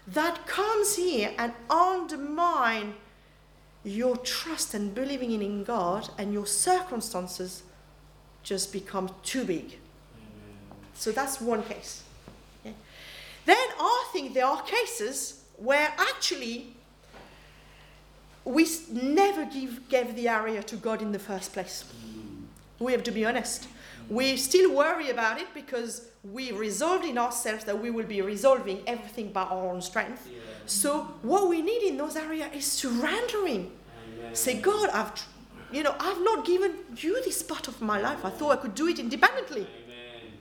that 0.08 0.48
comes 0.48 0.96
here 0.96 1.34
and 1.38 1.52
undermine 1.70 2.94
your 3.84 4.16
trust 4.18 4.74
and 4.74 4.96
believing 4.96 5.32
in 5.32 5.64
God 5.66 6.10
and 6.18 6.32
your 6.32 6.46
circumstances 6.46 7.64
just 8.44 8.72
become 8.72 9.10
too 9.24 9.44
big. 9.44 9.78
So 10.94 11.12
that's 11.12 11.42
one 11.42 11.64
case. 11.64 12.04
Then 12.64 13.68
I 13.80 14.10
think 14.14 14.34
there 14.34 14.46
are 14.46 14.62
cases 14.64 15.44
where 15.58 15.94
actually 15.98 16.77
we 18.48 18.66
never 18.92 19.46
give, 19.46 19.90
gave 19.90 20.16
the 20.16 20.30
area 20.30 20.64
to 20.64 20.78
God 20.78 21.02
in 21.02 21.12
the 21.12 21.20
first 21.20 21.52
place. 21.52 21.84
We 22.80 22.94
have 22.94 23.04
to 23.04 23.12
be 23.12 23.26
honest. 23.26 23.68
We 24.10 24.38
still 24.38 24.74
worry 24.74 25.10
about 25.10 25.40
it 25.40 25.48
because 25.54 26.08
we 26.24 26.54
resolved 26.54 27.04
in 27.04 27.18
ourselves 27.18 27.66
that 27.66 27.78
we 27.82 27.90
will 27.92 28.06
be 28.06 28.22
resolving 28.22 28.82
everything 28.88 29.34
by 29.34 29.44
our 29.44 29.70
own 29.70 29.82
strength. 29.82 30.30
Yeah. 30.32 30.40
So 30.66 31.02
what 31.24 31.50
we 31.50 31.62
need 31.62 31.84
in 31.84 31.98
those 31.98 32.16
areas 32.16 32.48
is 32.54 32.66
surrendering. 32.66 33.72
Amen. 34.20 34.34
Say, 34.36 34.62
God, 34.62 34.90
I've, 34.92 35.12
you 35.72 35.84
know, 35.84 35.96
I've 36.00 36.22
not 36.22 36.46
given 36.46 36.74
you 36.96 37.22
this 37.24 37.44
part 37.44 37.68
of 37.68 37.82
my 37.82 38.00
life. 38.00 38.24
I 38.24 38.30
thought 38.30 38.52
I 38.58 38.62
could 38.62 38.76
do 38.76 38.88
it 38.88 38.98
independently. 38.98 39.62
Amen. 39.62 40.32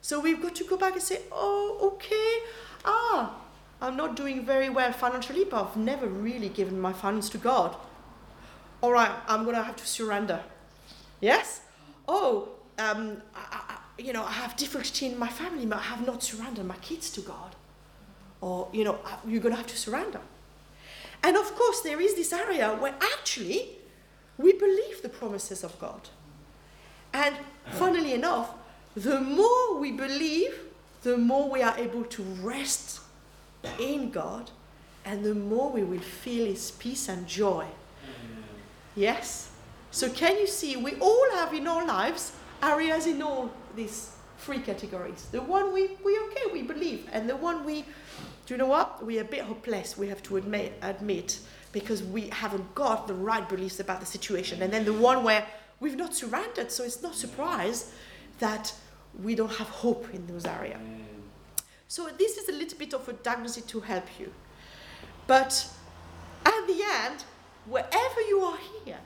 So 0.00 0.18
we've 0.18 0.42
got 0.42 0.56
to 0.56 0.64
go 0.64 0.76
back 0.76 0.94
and 0.94 1.02
say, 1.02 1.20
oh, 1.30 1.78
okay, 1.94 2.38
ah, 2.84 3.36
I'm 3.82 3.96
not 3.96 4.14
doing 4.14 4.46
very 4.46 4.70
well 4.70 4.92
financially, 4.92 5.44
but 5.44 5.60
I've 5.60 5.76
never 5.76 6.06
really 6.06 6.48
given 6.48 6.80
my 6.80 6.92
finance 6.92 7.28
to 7.30 7.38
God. 7.38 7.74
All 8.80 8.92
right, 8.92 9.10
I'm 9.26 9.42
going 9.42 9.56
to 9.56 9.62
have 9.62 9.74
to 9.74 9.86
surrender. 9.86 10.40
Yes? 11.20 11.62
Oh, 12.06 12.50
um, 12.78 13.20
I, 13.34 13.60
I, 13.68 13.78
you 14.00 14.12
know, 14.12 14.22
I 14.22 14.30
have 14.30 14.56
difficulty 14.56 15.06
in 15.06 15.18
my 15.18 15.28
family, 15.28 15.66
but 15.66 15.78
I 15.78 15.82
have 15.82 16.06
not 16.06 16.22
surrendered 16.22 16.64
my 16.64 16.76
kids 16.76 17.10
to 17.10 17.20
God. 17.22 17.56
Or, 18.40 18.68
you 18.72 18.84
know, 18.84 19.00
you're 19.26 19.40
going 19.40 19.52
to 19.52 19.56
have 19.56 19.66
to 19.66 19.76
surrender. 19.76 20.20
And 21.24 21.36
of 21.36 21.52
course, 21.56 21.80
there 21.80 22.00
is 22.00 22.14
this 22.14 22.32
area 22.32 22.76
where 22.76 22.94
actually 23.00 23.78
we 24.38 24.52
believe 24.52 25.02
the 25.02 25.08
promises 25.08 25.64
of 25.64 25.76
God. 25.80 26.08
And 27.12 27.36
funnily 27.72 28.14
enough, 28.14 28.54
the 28.94 29.20
more 29.20 29.78
we 29.78 29.90
believe, 29.90 30.54
the 31.02 31.16
more 31.16 31.50
we 31.50 31.62
are 31.62 31.76
able 31.76 32.04
to 32.04 32.22
rest 32.22 33.01
in 33.78 34.10
God, 34.10 34.50
and 35.04 35.24
the 35.24 35.34
more 35.34 35.70
we 35.70 35.84
will 35.84 36.00
feel 36.00 36.46
His 36.46 36.70
peace 36.72 37.08
and 37.08 37.26
joy. 37.26 37.66
Amen. 38.04 38.44
Yes? 38.94 39.50
So, 39.90 40.08
can 40.08 40.38
you 40.38 40.46
see, 40.46 40.76
we 40.76 40.94
all 40.96 41.30
have 41.32 41.52
in 41.52 41.66
our 41.66 41.86
lives 41.86 42.32
areas 42.62 43.06
in 43.06 43.20
all 43.22 43.50
these 43.76 44.12
three 44.38 44.58
categories. 44.58 45.26
The 45.32 45.40
one 45.40 45.72
we, 45.72 45.96
we 46.04 46.18
okay, 46.18 46.52
we 46.52 46.62
believe, 46.62 47.08
and 47.12 47.28
the 47.28 47.36
one 47.36 47.64
we, 47.64 47.82
do 48.46 48.54
you 48.54 48.56
know 48.56 48.66
what? 48.66 49.04
We're 49.04 49.22
a 49.22 49.24
bit 49.24 49.42
hopeless, 49.42 49.96
we 49.96 50.08
have 50.08 50.22
to 50.24 50.36
admit, 50.36 50.78
admit, 50.82 51.38
because 51.72 52.02
we 52.02 52.28
haven't 52.28 52.74
got 52.74 53.06
the 53.06 53.14
right 53.14 53.48
beliefs 53.48 53.80
about 53.80 54.00
the 54.00 54.06
situation. 54.06 54.62
And 54.62 54.72
then 54.72 54.84
the 54.84 54.92
one 54.92 55.24
where 55.24 55.46
we've 55.80 55.96
not 55.96 56.14
surrendered, 56.14 56.70
so 56.70 56.84
it's 56.84 57.02
no 57.02 57.12
surprise 57.12 57.92
that 58.38 58.74
we 59.22 59.34
don't 59.34 59.52
have 59.52 59.68
hope 59.68 60.06
in 60.12 60.26
those 60.26 60.44
areas. 60.44 60.80
So 61.92 62.08
this 62.08 62.38
is 62.38 62.48
a 62.48 62.52
little 62.52 62.78
bit 62.78 62.94
of 62.94 63.06
a 63.06 63.12
diagnosis 63.12 63.64
to 63.64 63.80
help 63.80 64.06
you. 64.18 64.32
But 65.26 65.68
at 66.46 66.66
the 66.66 66.82
end, 66.82 67.24
wherever 67.66 68.20
you 68.30 68.40
are 68.40 68.56
here, 68.82 69.00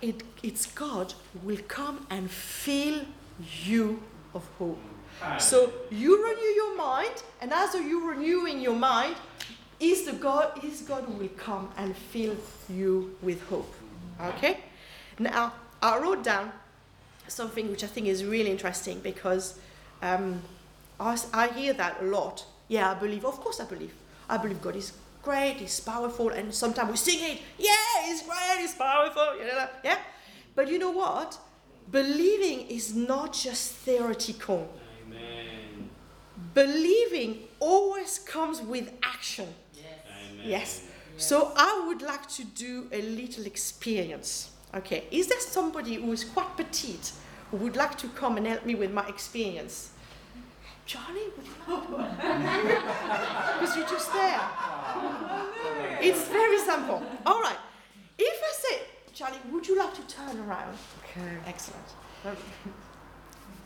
it, 0.00 0.22
it's 0.44 0.66
God 0.66 1.14
who 1.32 1.48
will 1.48 1.62
come 1.66 2.06
and 2.10 2.30
fill 2.30 3.06
you 3.64 4.00
of 4.36 4.46
hope. 4.56 4.78
So 5.40 5.72
you 5.90 6.24
renew 6.24 6.52
your 6.62 6.76
mind, 6.76 7.24
and 7.40 7.52
as 7.52 7.74
you 7.74 8.08
renewing 8.08 8.60
your 8.60 8.76
mind, 8.76 9.16
is 9.80 10.04
the 10.04 10.12
God 10.12 10.64
is 10.64 10.82
God 10.82 11.02
who 11.02 11.14
will 11.14 11.36
come 11.36 11.70
and 11.76 11.96
fill 11.96 12.36
you 12.68 13.16
with 13.20 13.42
hope. 13.48 13.74
Okay? 14.20 14.60
Now 15.18 15.54
I 15.82 15.98
wrote 15.98 16.22
down 16.22 16.52
something 17.26 17.68
which 17.68 17.82
I 17.82 17.88
think 17.88 18.06
is 18.06 18.24
really 18.24 18.52
interesting 18.52 19.00
because 19.00 19.58
um, 20.02 20.40
I, 21.02 21.16
I 21.32 21.48
hear 21.48 21.72
that 21.74 22.02
a 22.02 22.04
lot. 22.04 22.44
Yeah, 22.68 22.90
I 22.90 22.94
believe. 22.94 23.24
Of 23.24 23.40
course, 23.40 23.60
I 23.60 23.64
believe. 23.64 23.94
I 24.28 24.36
believe 24.36 24.62
God 24.62 24.76
is 24.76 24.92
great. 25.22 25.56
He's 25.58 25.80
powerful, 25.80 26.30
and 26.30 26.54
sometimes 26.54 26.90
we 26.90 26.96
sing 26.96 27.18
it. 27.20 27.40
Yeah, 27.58 28.06
He's 28.06 28.22
great. 28.22 28.58
He's 28.60 28.74
powerful. 28.74 29.36
Yeah, 29.84 29.98
but 30.54 30.68
you 30.68 30.78
know 30.78 30.90
what? 30.90 31.38
Believing 31.90 32.66
is 32.68 32.94
not 32.94 33.32
just 33.32 33.72
theoretical. 33.72 34.72
Amen. 35.06 35.90
Believing 36.54 37.40
always 37.60 38.18
comes 38.20 38.60
with 38.60 38.92
action. 39.02 39.48
Amen. 39.76 40.44
Yes. 40.48 40.84
So 41.16 41.52
I 41.56 41.84
would 41.86 42.02
like 42.02 42.28
to 42.30 42.44
do 42.44 42.88
a 42.92 43.02
little 43.02 43.44
experience. 43.46 44.50
Okay. 44.74 45.04
Is 45.10 45.26
there 45.26 45.40
somebody 45.40 45.96
who 45.96 46.12
is 46.12 46.24
quite 46.24 46.56
petite 46.56 47.12
who 47.50 47.58
would 47.58 47.76
like 47.76 47.98
to 47.98 48.08
come 48.08 48.36
and 48.38 48.46
help 48.46 48.64
me 48.64 48.74
with 48.74 48.92
my 48.92 49.06
experience? 49.08 49.90
Charlie, 50.92 51.32
would 51.34 51.46
you? 51.46 51.54
Because 53.54 53.76
you're 53.76 53.88
just 53.88 54.12
there. 54.12 54.40
It's 56.02 56.28
very 56.28 56.58
simple. 56.58 57.02
All 57.24 57.40
right. 57.40 57.56
If 58.18 58.42
I 58.50 58.52
say, 58.64 58.80
Charlie, 59.14 59.38
would 59.50 59.66
you 59.66 59.78
like 59.78 59.94
to 59.94 60.02
turn 60.02 60.38
around? 60.40 60.76
Okay. 61.02 61.38
Excellent. 61.46 61.86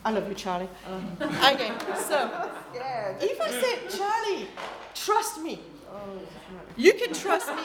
I 0.04 0.10
love 0.12 0.28
you, 0.28 0.34
Charlie. 0.34 0.68
Uh-huh. 0.86 1.52
Okay, 1.52 1.72
so 1.96 2.30
if 3.20 3.40
I 3.40 3.50
say, 3.50 3.98
Charlie, 3.98 4.46
trust 4.94 5.42
me, 5.42 5.58
you 6.76 6.92
can 6.94 7.12
trust 7.12 7.48
me. 7.48 7.62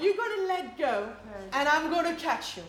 You're 0.00 0.16
gonna 0.16 0.46
let 0.48 0.78
go, 0.78 1.12
and 1.52 1.68
I'm 1.68 1.90
gonna 1.90 2.14
catch 2.14 2.56
you. 2.56 2.62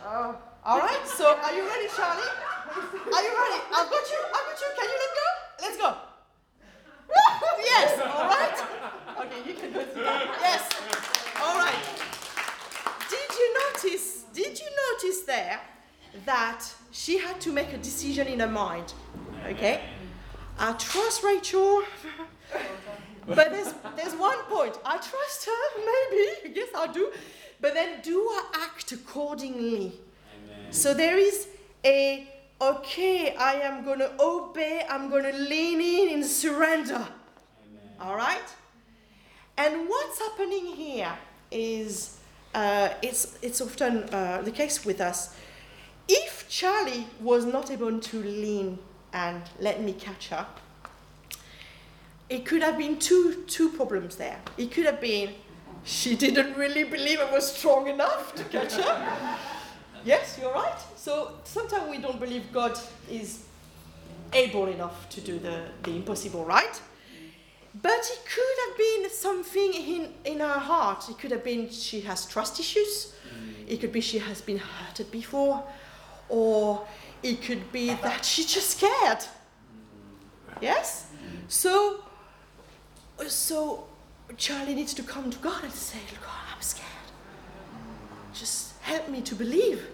All 0.66 0.80
right. 0.80 1.06
So 1.06 1.26
are 1.26 1.54
you 1.54 1.68
ready, 1.68 1.88
Charlie? 1.94 2.24
Are 2.24 3.24
you 3.24 3.34
ready? 3.36 3.62
I've 3.76 3.90
got 3.90 4.10
you. 4.10 4.20
I've 4.28 4.48
got 4.48 4.62
you. 4.62 4.68
Can 4.78 4.88
you 4.88 4.98
let 5.04 5.12
go? 5.20 5.28
Let's 5.62 5.78
go. 5.78 5.98
yes. 7.60 8.00
All 8.00 8.30
right. 8.30 9.26
Okay, 9.26 9.50
you 9.50 9.56
can 9.56 9.74
go 9.74 9.84
through 9.84 10.04
that. 10.04 10.38
Yes. 10.40 10.70
All 11.42 11.58
right. 11.58 11.76
Did 13.10 13.38
you 13.38 13.58
notice? 13.66 14.24
Did 14.34 14.58
you 14.58 14.68
notice 14.94 15.24
there 15.24 15.60
that 16.26 16.64
she 16.92 17.18
had 17.18 17.42
to 17.42 17.52
make 17.52 17.74
a 17.74 17.78
decision 17.78 18.28
in 18.28 18.40
her 18.40 18.48
mind? 18.48 18.94
Okay. 19.46 19.82
I 20.58 20.72
trust 20.74 21.24
Rachel. 21.24 21.84
but 23.28 23.52
there's 23.52 23.74
there's 23.98 24.16
one 24.16 24.40
point. 24.44 24.78
I 24.86 24.96
trust 24.96 25.46
her, 25.46 25.64
maybe. 25.78 26.56
Yes, 26.60 26.70
I 26.74 26.88
do. 26.88 27.12
But 27.60 27.74
then 27.74 28.00
do 28.02 28.18
I 28.22 28.66
act 28.66 28.94
accordingly? 28.94 30.00
So 30.74 30.96
there 30.96 31.20
is 31.20 31.48
a 31.86 32.28
okay, 32.60 33.36
I 33.36 33.54
am 33.62 33.86
going 33.86 34.00
to 34.00 34.12
obey, 34.20 34.84
I'm 34.90 35.08
going 35.10 35.24
to 35.24 35.38
lean 35.38 35.80
in 35.80 36.14
and 36.16 36.26
surrender. 36.26 36.96
Amen. 36.96 37.08
All 38.00 38.16
right? 38.16 38.56
And 39.56 39.88
what's 39.88 40.18
happening 40.18 40.66
here 40.66 41.14
is 41.52 42.18
uh, 42.56 42.90
it's, 43.04 43.38
it's 43.44 43.62
often 43.62 44.10
uh, 44.12 44.42
the 44.44 44.50
case 44.50 44.84
with 44.84 45.00
us. 45.00 45.36
If 46.08 46.48
Charlie 46.50 47.06
was 47.22 47.46
not 47.46 47.70
able 47.70 48.00
to 48.00 48.24
lean 48.24 48.80
and 49.14 49.44
let 49.60 49.84
me 49.84 49.94
catch 49.94 50.30
her, 50.30 50.48
it 52.30 52.48
could 52.48 52.64
have 52.64 52.80
been 52.80 52.98
two, 52.98 53.44
two 53.46 53.70
problems 53.70 54.16
there. 54.16 54.40
It 54.58 54.72
could 54.72 54.86
have 54.86 55.00
been 55.00 55.36
she 55.84 56.16
didn't 56.16 56.58
really 56.58 56.84
believe 56.84 57.20
I 57.20 57.32
was 57.32 57.56
strong 57.56 57.88
enough 57.88 58.34
to 58.36 58.44
catch 58.46 58.74
her. 58.74 59.38
Yes, 60.06 60.38
you're 60.42 60.54
right. 60.54 60.80
So 60.96 61.34
sometimes 61.44 61.90
we 61.90 61.98
don't 61.98 62.20
believe 62.20 62.52
God 62.52 62.78
is 63.10 63.46
able 64.34 64.68
enough 64.68 65.10
to 65.10 65.22
do 65.22 65.40
the, 65.40 65.66
the 65.84 65.92
impossible, 65.92 66.46
right? 66.46 66.82
But 67.82 67.92
it 67.92 68.20
could 68.26 68.56
have 68.68 68.78
been 68.78 69.10
something 69.10 69.74
in, 69.74 70.14
in 70.26 70.40
her 70.40 70.60
heart. 70.60 71.10
It 71.10 71.18
could 71.18 71.32
have 71.32 71.44
been 71.44 71.70
she 71.70 72.02
has 72.02 72.26
trust 72.26 72.60
issues. 72.60 73.14
It 73.68 73.78
could 73.78 73.92
be 73.92 74.02
she 74.02 74.20
has 74.20 74.42
been 74.42 74.60
hurted 74.60 75.10
before. 75.12 75.64
Or 76.30 76.86
it 77.24 77.42
could 77.42 77.72
be 77.72 77.88
that 77.88 78.26
she's 78.26 78.54
just 78.54 78.72
scared. 78.78 79.26
Yes? 80.62 81.08
So, 81.48 82.04
so 83.28 83.86
Charlie 84.38 84.76
needs 84.76 84.94
to 84.96 85.04
come 85.04 85.32
to 85.32 85.38
God 85.40 85.64
and 85.64 85.74
say, 85.74 85.98
God, 86.22 86.30
I'm 86.56 86.62
scared. 86.62 86.88
Just 88.34 88.73
help 88.84 89.10
me 89.10 89.22
to 89.22 89.36
believe. 89.36 89.88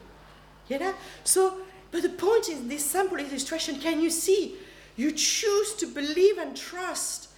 You 0.68 0.80
know? 0.80 0.94
So, 1.24 1.60
but 1.92 2.02
the 2.02 2.10
point 2.10 2.50
is, 2.50 2.68
this 2.68 2.86
sample 2.86 3.18
illustration, 3.18 3.80
can 3.80 4.02
you 4.02 4.10
see? 4.10 4.56
You 4.96 5.12
choose 5.12 5.74
to 5.76 5.88
believe 5.88 6.38
and 6.38 6.56
trust, 6.56 7.30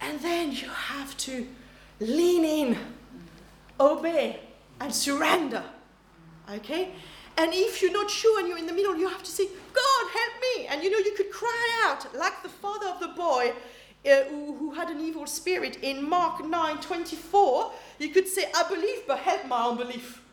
and 0.00 0.20
then 0.20 0.52
you 0.52 0.68
have 0.68 1.16
to 1.18 1.46
lean 2.00 2.44
in, 2.44 2.78
obey, 3.78 4.40
and 4.80 4.92
surrender. 4.92 5.62
Okay? 6.52 6.90
And 7.36 7.52
if 7.52 7.82
you're 7.82 7.92
not 7.92 8.10
sure 8.10 8.40
and 8.40 8.48
you're 8.48 8.58
in 8.58 8.66
the 8.66 8.72
middle, 8.72 8.96
you 8.96 9.08
have 9.08 9.22
to 9.22 9.30
say, 9.30 9.46
God, 9.46 10.10
help 10.12 10.32
me. 10.40 10.66
And 10.66 10.82
you 10.82 10.90
know, 10.90 10.98
you 10.98 11.14
could 11.16 11.30
cry 11.30 11.86
out 11.86 12.14
like 12.14 12.42
the 12.42 12.48
father 12.48 12.88
of 12.88 13.00
the 13.00 13.08
boy 13.08 13.52
uh, 14.06 14.24
who, 14.24 14.54
who 14.56 14.74
had 14.74 14.90
an 14.90 15.00
evil 15.00 15.26
spirit 15.26 15.78
in 15.82 16.08
Mark 16.08 16.44
9 16.44 16.80
24. 16.80 17.72
You 17.98 18.08
could 18.10 18.28
say, 18.28 18.50
I 18.54 18.68
believe, 18.68 19.06
but 19.06 19.18
help 19.18 19.46
my 19.46 19.66
unbelief. 19.68 20.23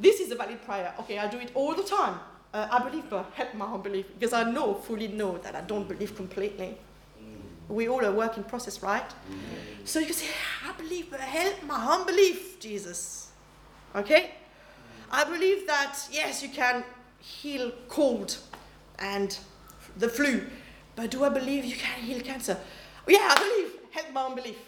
This 0.00 0.20
is 0.20 0.30
a 0.30 0.36
valid 0.36 0.62
prayer. 0.62 0.94
Okay, 1.00 1.18
I 1.18 1.28
do 1.28 1.38
it 1.38 1.50
all 1.54 1.74
the 1.74 1.82
time. 1.82 2.18
Uh, 2.54 2.68
I 2.70 2.88
believe, 2.88 3.10
but 3.10 3.30
help 3.34 3.54
my 3.54 3.66
unbelief. 3.66 4.06
Because 4.18 4.32
I 4.32 4.50
know, 4.50 4.74
fully 4.74 5.08
know, 5.08 5.38
that 5.38 5.54
I 5.54 5.60
don't 5.62 5.86
believe 5.86 6.16
completely. 6.16 6.76
We 7.68 7.88
all 7.88 8.04
are 8.04 8.12
work 8.12 8.38
in 8.38 8.44
process, 8.44 8.82
right? 8.82 9.04
So 9.84 9.98
you 9.98 10.06
can 10.06 10.14
say, 10.14 10.28
I 10.66 10.72
believe, 10.72 11.10
but 11.10 11.20
help 11.20 11.62
my 11.64 11.96
unbelief, 11.96 12.58
Jesus. 12.58 13.30
Okay? 13.94 14.30
I 15.10 15.24
believe 15.24 15.66
that, 15.66 15.98
yes, 16.10 16.42
you 16.42 16.48
can 16.48 16.84
heal 17.18 17.72
cold 17.88 18.38
and 18.98 19.36
the 19.98 20.08
flu, 20.08 20.46
but 20.96 21.10
do 21.10 21.24
I 21.24 21.28
believe 21.28 21.64
you 21.64 21.76
can 21.76 22.00
heal 22.00 22.20
cancer? 22.20 22.56
Yeah, 23.06 23.18
I 23.20 23.34
believe. 23.34 23.72
Help 23.90 24.12
my 24.12 24.24
unbelief. 24.24 24.58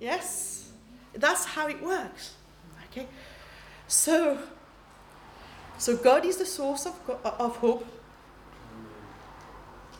Yes? 0.00 0.70
That's 1.14 1.44
how 1.44 1.68
it 1.68 1.82
works. 1.82 2.34
Okay? 2.90 3.06
So, 3.88 4.38
so 5.78 5.96
God 5.96 6.24
is 6.24 6.36
the 6.36 6.46
source 6.46 6.86
of, 6.86 6.94
uh, 7.08 7.30
of 7.38 7.56
hope. 7.56 7.86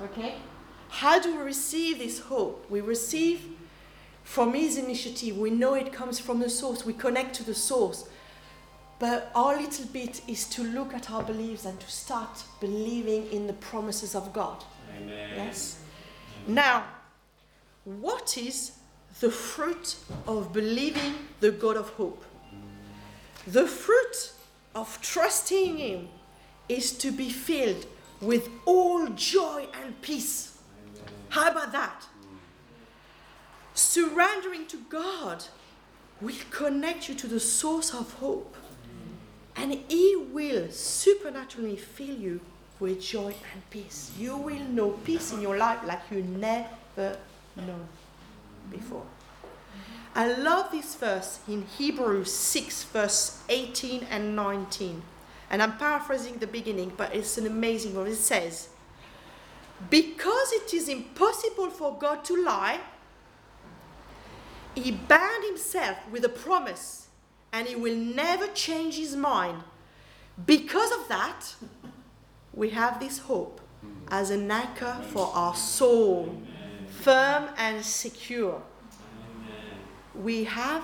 Okay? 0.00 0.36
How 0.88 1.18
do 1.18 1.36
we 1.36 1.42
receive 1.42 1.98
this 1.98 2.18
hope? 2.18 2.66
We 2.70 2.80
receive 2.80 3.44
from 4.24 4.54
His 4.54 4.76
initiative. 4.76 5.38
We 5.38 5.50
know 5.50 5.74
it 5.74 5.92
comes 5.92 6.18
from 6.18 6.40
the 6.40 6.50
source. 6.50 6.84
We 6.84 6.92
connect 6.92 7.34
to 7.36 7.44
the 7.44 7.54
source. 7.54 8.08
But 8.98 9.30
our 9.34 9.60
little 9.60 9.86
bit 9.86 10.22
is 10.26 10.48
to 10.50 10.64
look 10.64 10.94
at 10.94 11.10
our 11.10 11.22
beliefs 11.22 11.64
and 11.64 11.78
to 11.78 11.90
start 11.90 12.44
believing 12.60 13.26
in 13.30 13.46
the 13.46 13.52
promises 13.52 14.14
of 14.14 14.32
God. 14.32 14.64
Amen. 14.96 15.32
Yes? 15.36 15.78
Now, 16.46 16.84
what 17.84 18.36
is 18.38 18.72
the 19.20 19.30
fruit 19.30 19.96
of 20.26 20.52
believing 20.52 21.14
the 21.40 21.50
God 21.50 21.76
of 21.76 21.90
hope? 21.90 22.24
The 23.46 23.66
fruit 23.66 24.32
of 24.74 25.00
trusting 25.00 25.78
Him 25.78 26.08
is 26.68 26.92
to 26.98 27.12
be 27.12 27.30
filled 27.30 27.86
with 28.20 28.48
all 28.64 29.06
joy 29.10 29.68
and 29.82 30.00
peace. 30.02 30.58
How 31.28 31.50
about 31.50 31.70
that? 31.72 32.06
Surrendering 33.74 34.66
to 34.66 34.78
God 34.88 35.44
will 36.20 36.34
connect 36.50 37.08
you 37.08 37.14
to 37.14 37.26
the 37.26 37.38
source 37.38 37.94
of 37.94 38.12
hope, 38.14 38.56
and 39.54 39.74
He 39.88 40.16
will 40.16 40.70
supernaturally 40.70 41.76
fill 41.76 42.16
you 42.16 42.40
with 42.80 43.00
joy 43.00 43.34
and 43.52 43.70
peace. 43.70 44.10
You 44.18 44.36
will 44.36 44.64
know 44.64 44.90
peace 45.04 45.32
in 45.32 45.40
your 45.40 45.56
life 45.56 45.80
like 45.86 46.00
you 46.10 46.22
never 46.22 47.16
known 47.56 47.86
before. 48.70 49.06
I 50.14 50.32
love 50.32 50.70
this 50.70 50.94
verse 50.94 51.40
in 51.46 51.66
Hebrews 51.76 52.32
6, 52.32 52.84
verse 52.84 53.42
18 53.48 54.06
and 54.10 54.34
19. 54.34 55.02
And 55.50 55.62
I'm 55.62 55.76
paraphrasing 55.76 56.38
the 56.38 56.46
beginning, 56.46 56.92
but 56.96 57.14
it's 57.14 57.36
an 57.38 57.46
amazing 57.46 57.94
one. 57.94 58.06
It 58.06 58.16
says, 58.16 58.70
Because 59.90 60.52
it 60.52 60.72
is 60.72 60.88
impossible 60.88 61.70
for 61.70 61.96
God 61.98 62.24
to 62.24 62.42
lie, 62.42 62.80
he 64.74 64.90
bound 64.90 65.44
himself 65.44 65.98
with 66.10 66.24
a 66.24 66.28
promise, 66.28 67.08
and 67.52 67.66
he 67.66 67.76
will 67.76 67.96
never 67.96 68.46
change 68.48 68.96
his 68.96 69.14
mind. 69.16 69.62
Because 70.44 70.92
of 70.92 71.08
that, 71.08 71.54
we 72.52 72.70
have 72.70 73.00
this 73.00 73.18
hope 73.18 73.60
as 74.08 74.30
an 74.30 74.50
anchor 74.50 74.96
for 75.10 75.30
our 75.34 75.54
soul, 75.54 76.42
firm 76.88 77.48
and 77.56 77.84
secure. 77.84 78.62
We 80.22 80.44
have 80.44 80.82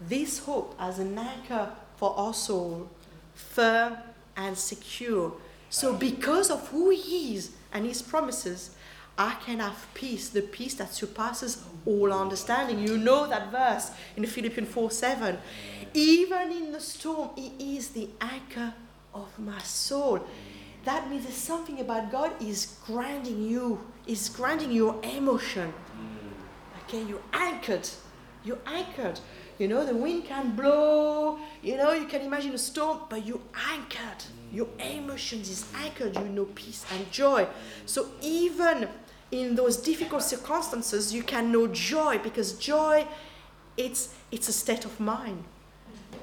this 0.00 0.38
hope 0.38 0.74
as 0.78 0.98
an 0.98 1.18
anchor 1.18 1.70
for 1.96 2.16
our 2.16 2.34
soul, 2.34 2.88
firm 3.34 3.96
and 4.36 4.56
secure. 4.56 5.32
So, 5.70 5.94
because 5.94 6.50
of 6.50 6.68
who 6.68 6.90
He 6.90 7.34
is 7.34 7.50
and 7.72 7.84
His 7.84 8.02
promises, 8.02 8.70
I 9.16 9.34
can 9.44 9.58
have 9.58 9.86
peace, 9.94 10.28
the 10.28 10.42
peace 10.42 10.74
that 10.74 10.94
surpasses 10.94 11.64
all 11.84 12.12
understanding. 12.12 12.78
You 12.78 12.96
know 12.98 13.26
that 13.26 13.50
verse 13.50 13.90
in 14.16 14.24
Philippians 14.24 14.68
4 14.68 14.90
7. 14.90 15.38
Even 15.92 16.52
in 16.52 16.72
the 16.72 16.80
storm, 16.80 17.30
He 17.36 17.76
is 17.76 17.88
the 17.88 18.08
anchor 18.20 18.74
of 19.12 19.38
my 19.38 19.58
soul. 19.60 20.24
That 20.84 21.10
means 21.10 21.24
there's 21.24 21.34
something 21.34 21.80
about 21.80 22.12
God 22.12 22.32
is 22.40 22.78
grounding 22.86 23.42
you, 23.42 23.80
is 24.06 24.28
grounding 24.28 24.72
your 24.72 24.98
emotion. 25.02 25.72
Mm. 25.72 26.84
Okay, 26.84 27.02
you're 27.02 27.20
anchored. 27.32 27.88
You're 28.48 28.58
anchored. 28.64 29.20
You 29.58 29.68
know, 29.68 29.84
the 29.84 29.94
wind 29.94 30.24
can 30.24 30.56
blow, 30.56 31.38
you 31.62 31.76
know, 31.76 31.92
you 31.92 32.06
can 32.06 32.22
imagine 32.22 32.54
a 32.54 32.58
storm, 32.58 33.00
but 33.10 33.26
you're 33.26 33.46
anchored. 33.70 34.24
Your 34.50 34.68
emotions 34.78 35.50
is 35.50 35.66
anchored. 35.76 36.16
You 36.16 36.24
know 36.36 36.46
peace 36.46 36.86
and 36.94 37.10
joy. 37.12 37.46
So 37.84 38.06
even 38.22 38.88
in 39.30 39.54
those 39.54 39.76
difficult 39.76 40.22
circumstances, 40.22 41.12
you 41.12 41.22
can 41.22 41.52
know 41.52 41.66
joy 41.66 42.18
because 42.18 42.54
joy, 42.54 43.06
it's 43.76 44.14
it's 44.32 44.48
a 44.48 44.52
state 44.52 44.86
of 44.86 44.98
mind. 44.98 45.44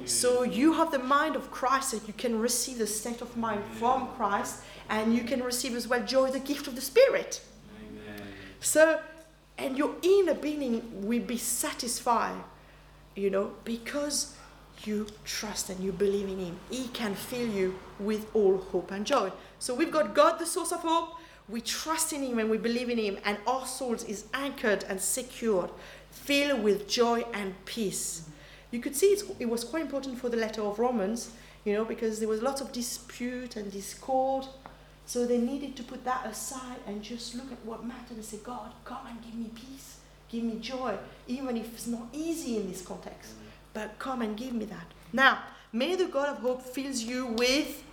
So 0.05 0.41
you 0.41 0.73
have 0.73 0.89
the 0.91 0.99
mind 0.99 1.35
of 1.35 1.51
Christ 1.51 1.93
and 1.93 2.01
you 2.07 2.13
can 2.13 2.39
receive 2.39 2.79
the 2.79 2.87
state 2.87 3.21
of 3.21 3.37
mind 3.37 3.61
from 3.73 4.07
Christ 4.17 4.63
and 4.89 5.13
you 5.13 5.23
can 5.23 5.43
receive 5.43 5.75
as 5.75 5.87
well 5.87 6.03
joy, 6.03 6.31
the 6.31 6.39
gift 6.39 6.67
of 6.67 6.73
the 6.75 6.81
Spirit. 6.81 7.41
Amen. 7.79 8.27
So, 8.59 8.99
and 9.57 9.77
your 9.77 9.95
inner 10.01 10.33
being 10.33 11.07
will 11.07 11.21
be 11.21 11.37
satisfied, 11.37 12.43
you 13.15 13.29
know, 13.29 13.53
because 13.63 14.35
you 14.83 15.07
trust 15.23 15.69
and 15.69 15.79
you 15.79 15.91
believe 15.91 16.27
in 16.27 16.39
Him. 16.39 16.59
He 16.69 16.87
can 16.89 17.15
fill 17.15 17.47
you 17.47 17.79
with 17.99 18.27
all 18.33 18.57
hope 18.57 18.91
and 18.91 19.05
joy. 19.05 19.31
So 19.59 19.73
we've 19.73 19.91
got 19.91 20.13
God, 20.13 20.37
the 20.37 20.45
source 20.45 20.71
of 20.71 20.81
hope. 20.81 21.15
We 21.47 21.61
trust 21.61 22.11
in 22.11 22.23
Him 22.23 22.39
and 22.39 22.49
we 22.49 22.57
believe 22.57 22.89
in 22.89 22.97
Him, 22.97 23.17
and 23.23 23.37
our 23.47 23.65
souls 23.65 24.03
is 24.03 24.25
anchored 24.33 24.83
and 24.89 24.99
secured, 24.99 25.69
filled 26.11 26.63
with 26.63 26.87
joy 26.87 27.23
and 27.33 27.53
peace. 27.65 28.27
You 28.71 28.81
could 28.81 28.95
see 28.95 29.17
it 29.39 29.47
was 29.47 29.63
quite 29.63 29.83
important 29.83 30.19
for 30.19 30.27
the 30.27 30.37
letter 30.37 30.61
of 30.61 30.79
Romans, 30.79 31.31
you 31.63 31.73
know, 31.73 31.85
because 31.85 32.19
there 32.19 32.27
was 32.27 32.41
lots 32.41 32.61
of 32.61 32.71
dispute 32.71 33.55
and 33.55 33.71
discord. 33.71 34.45
So 35.05 35.25
they 35.25 35.37
needed 35.37 35.75
to 35.77 35.83
put 35.83 36.03
that 36.05 36.25
aside 36.25 36.77
and 36.87 37.01
just 37.01 37.35
look 37.35 37.51
at 37.51 37.63
what 37.63 37.85
mattered 37.85 38.17
and 38.17 38.25
say, 38.25 38.37
God, 38.43 38.71
come 38.83 39.05
and 39.07 39.21
give 39.23 39.35
me 39.35 39.51
peace, 39.53 39.97
give 40.29 40.43
me 40.43 40.57
joy, 40.59 40.97
even 41.27 41.57
if 41.57 41.73
it's 41.73 41.87
not 41.87 42.07
easy 42.11 42.57
in 42.57 42.69
this 42.69 42.81
context. 42.81 43.33
But 43.73 43.99
come 43.99 44.21
and 44.21 44.35
give 44.35 44.53
me 44.53 44.65
that. 44.65 44.87
Now, 45.13 45.39
may 45.71 45.95
the 45.95 46.05
God 46.05 46.29
of 46.29 46.37
hope 46.37 46.63
fills 46.63 47.01
you 47.01 47.27
with 47.27 47.83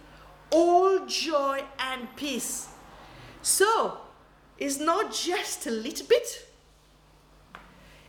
all 0.50 1.04
joy 1.06 1.62
and 1.78 2.08
peace. 2.16 2.68
So, 3.42 3.98
it's 4.58 4.78
not 4.78 5.12
just 5.12 5.66
a 5.66 5.70
little 5.70 6.06
bit, 6.06 6.46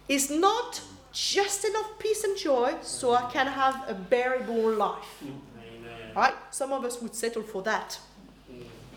it's 0.07 0.29
not 0.29 0.81
just 1.11 1.65
enough 1.65 1.97
peace 1.99 2.23
and 2.23 2.37
joy 2.37 2.75
so 2.81 3.13
I 3.13 3.29
can 3.31 3.47
have 3.47 3.85
a 3.87 3.93
bearable 3.93 4.71
life. 4.71 5.21
Amen. 5.21 6.15
Right? 6.15 6.33
Some 6.51 6.71
of 6.71 6.83
us 6.83 7.01
would 7.01 7.15
settle 7.15 7.43
for 7.43 7.61
that. 7.63 7.99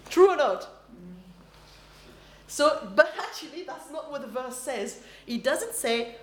True 0.08 0.30
or 0.30 0.36
not? 0.36 0.68
So, 2.46 2.88
but 2.94 3.12
actually, 3.18 3.64
that's 3.64 3.90
not 3.90 4.10
what 4.10 4.22
the 4.22 4.28
verse 4.28 4.56
says. 4.56 5.00
It 5.26 5.42
doesn't 5.42 5.74
say, 5.74 6.16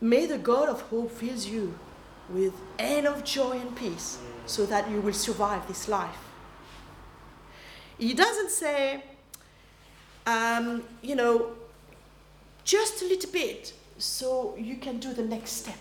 May 0.00 0.26
the 0.26 0.38
God 0.38 0.68
of 0.68 0.80
hope 0.82 1.12
fills 1.12 1.46
you 1.46 1.78
with 2.28 2.52
end 2.78 3.06
of 3.06 3.22
joy 3.24 3.52
and 3.52 3.76
peace 3.76 4.18
so 4.46 4.66
that 4.66 4.90
you 4.90 5.00
will 5.00 5.12
survive 5.12 5.66
this 5.68 5.88
life. 5.88 6.16
He 7.98 8.14
doesn't 8.14 8.50
say, 8.50 9.04
um, 10.26 10.82
you 11.02 11.14
know, 11.14 11.52
just 12.64 13.02
a 13.02 13.04
little 13.04 13.30
bit 13.30 13.72
so 13.98 14.56
you 14.58 14.76
can 14.76 14.98
do 14.98 15.12
the 15.12 15.22
next 15.22 15.52
step, 15.52 15.78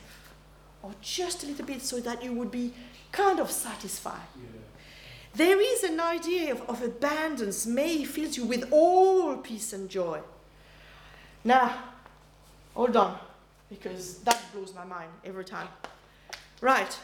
or 0.83 0.91
just 1.01 1.43
a 1.43 1.47
little 1.47 1.65
bit 1.65 1.81
so 1.81 1.99
that 1.99 2.23
you 2.23 2.33
would 2.33 2.51
be 2.51 2.73
kind 3.11 3.39
of 3.39 3.49
satisfied. 3.49 4.27
There 5.33 5.61
is 5.61 5.83
an 5.83 5.99
idea 5.99 6.51
of, 6.51 6.61
of 6.69 6.81
abundance. 6.81 7.65
May 7.65 7.97
He 7.97 8.05
fills 8.05 8.35
you 8.37 8.45
with 8.45 8.67
all 8.71 9.37
peace 9.37 9.73
and 9.73 9.89
joy. 9.89 10.19
Now, 11.43 11.75
hold 12.75 12.95
on, 12.95 13.17
because 13.69 14.17
that 14.19 14.39
blows 14.53 14.73
my 14.73 14.85
mind 14.85 15.09
every 15.23 15.45
time. 15.45 15.67
Right. 16.59 16.99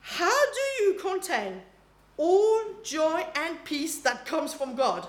How 0.00 0.44
do 0.52 0.84
you 0.84 0.94
contain 0.94 1.62
all 2.16 2.60
joy 2.82 3.24
and 3.34 3.64
peace 3.64 3.98
that 4.00 4.26
comes 4.26 4.52
from 4.52 4.74
God? 4.74 5.06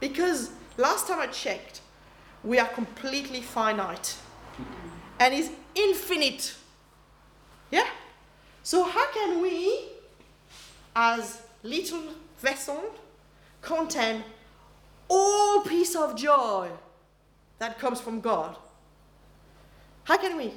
Because 0.00 0.50
last 0.76 1.08
time 1.08 1.20
I 1.20 1.28
checked, 1.28 1.80
we 2.44 2.58
are 2.58 2.68
completely 2.68 3.40
finite 3.40 4.16
and 5.18 5.34
is 5.34 5.50
infinite. 5.74 6.54
Yeah? 7.70 7.86
So 8.62 8.84
how 8.84 9.10
can 9.12 9.40
we 9.40 9.95
as 10.96 11.42
little 11.62 12.02
vessel 12.38 12.82
contain 13.60 14.24
all 15.08 15.60
piece 15.60 15.94
of 15.94 16.16
joy 16.16 16.68
that 17.58 17.78
comes 17.78 18.00
from 18.00 18.20
God. 18.20 18.56
How 20.04 20.16
can 20.16 20.36
we? 20.36 20.52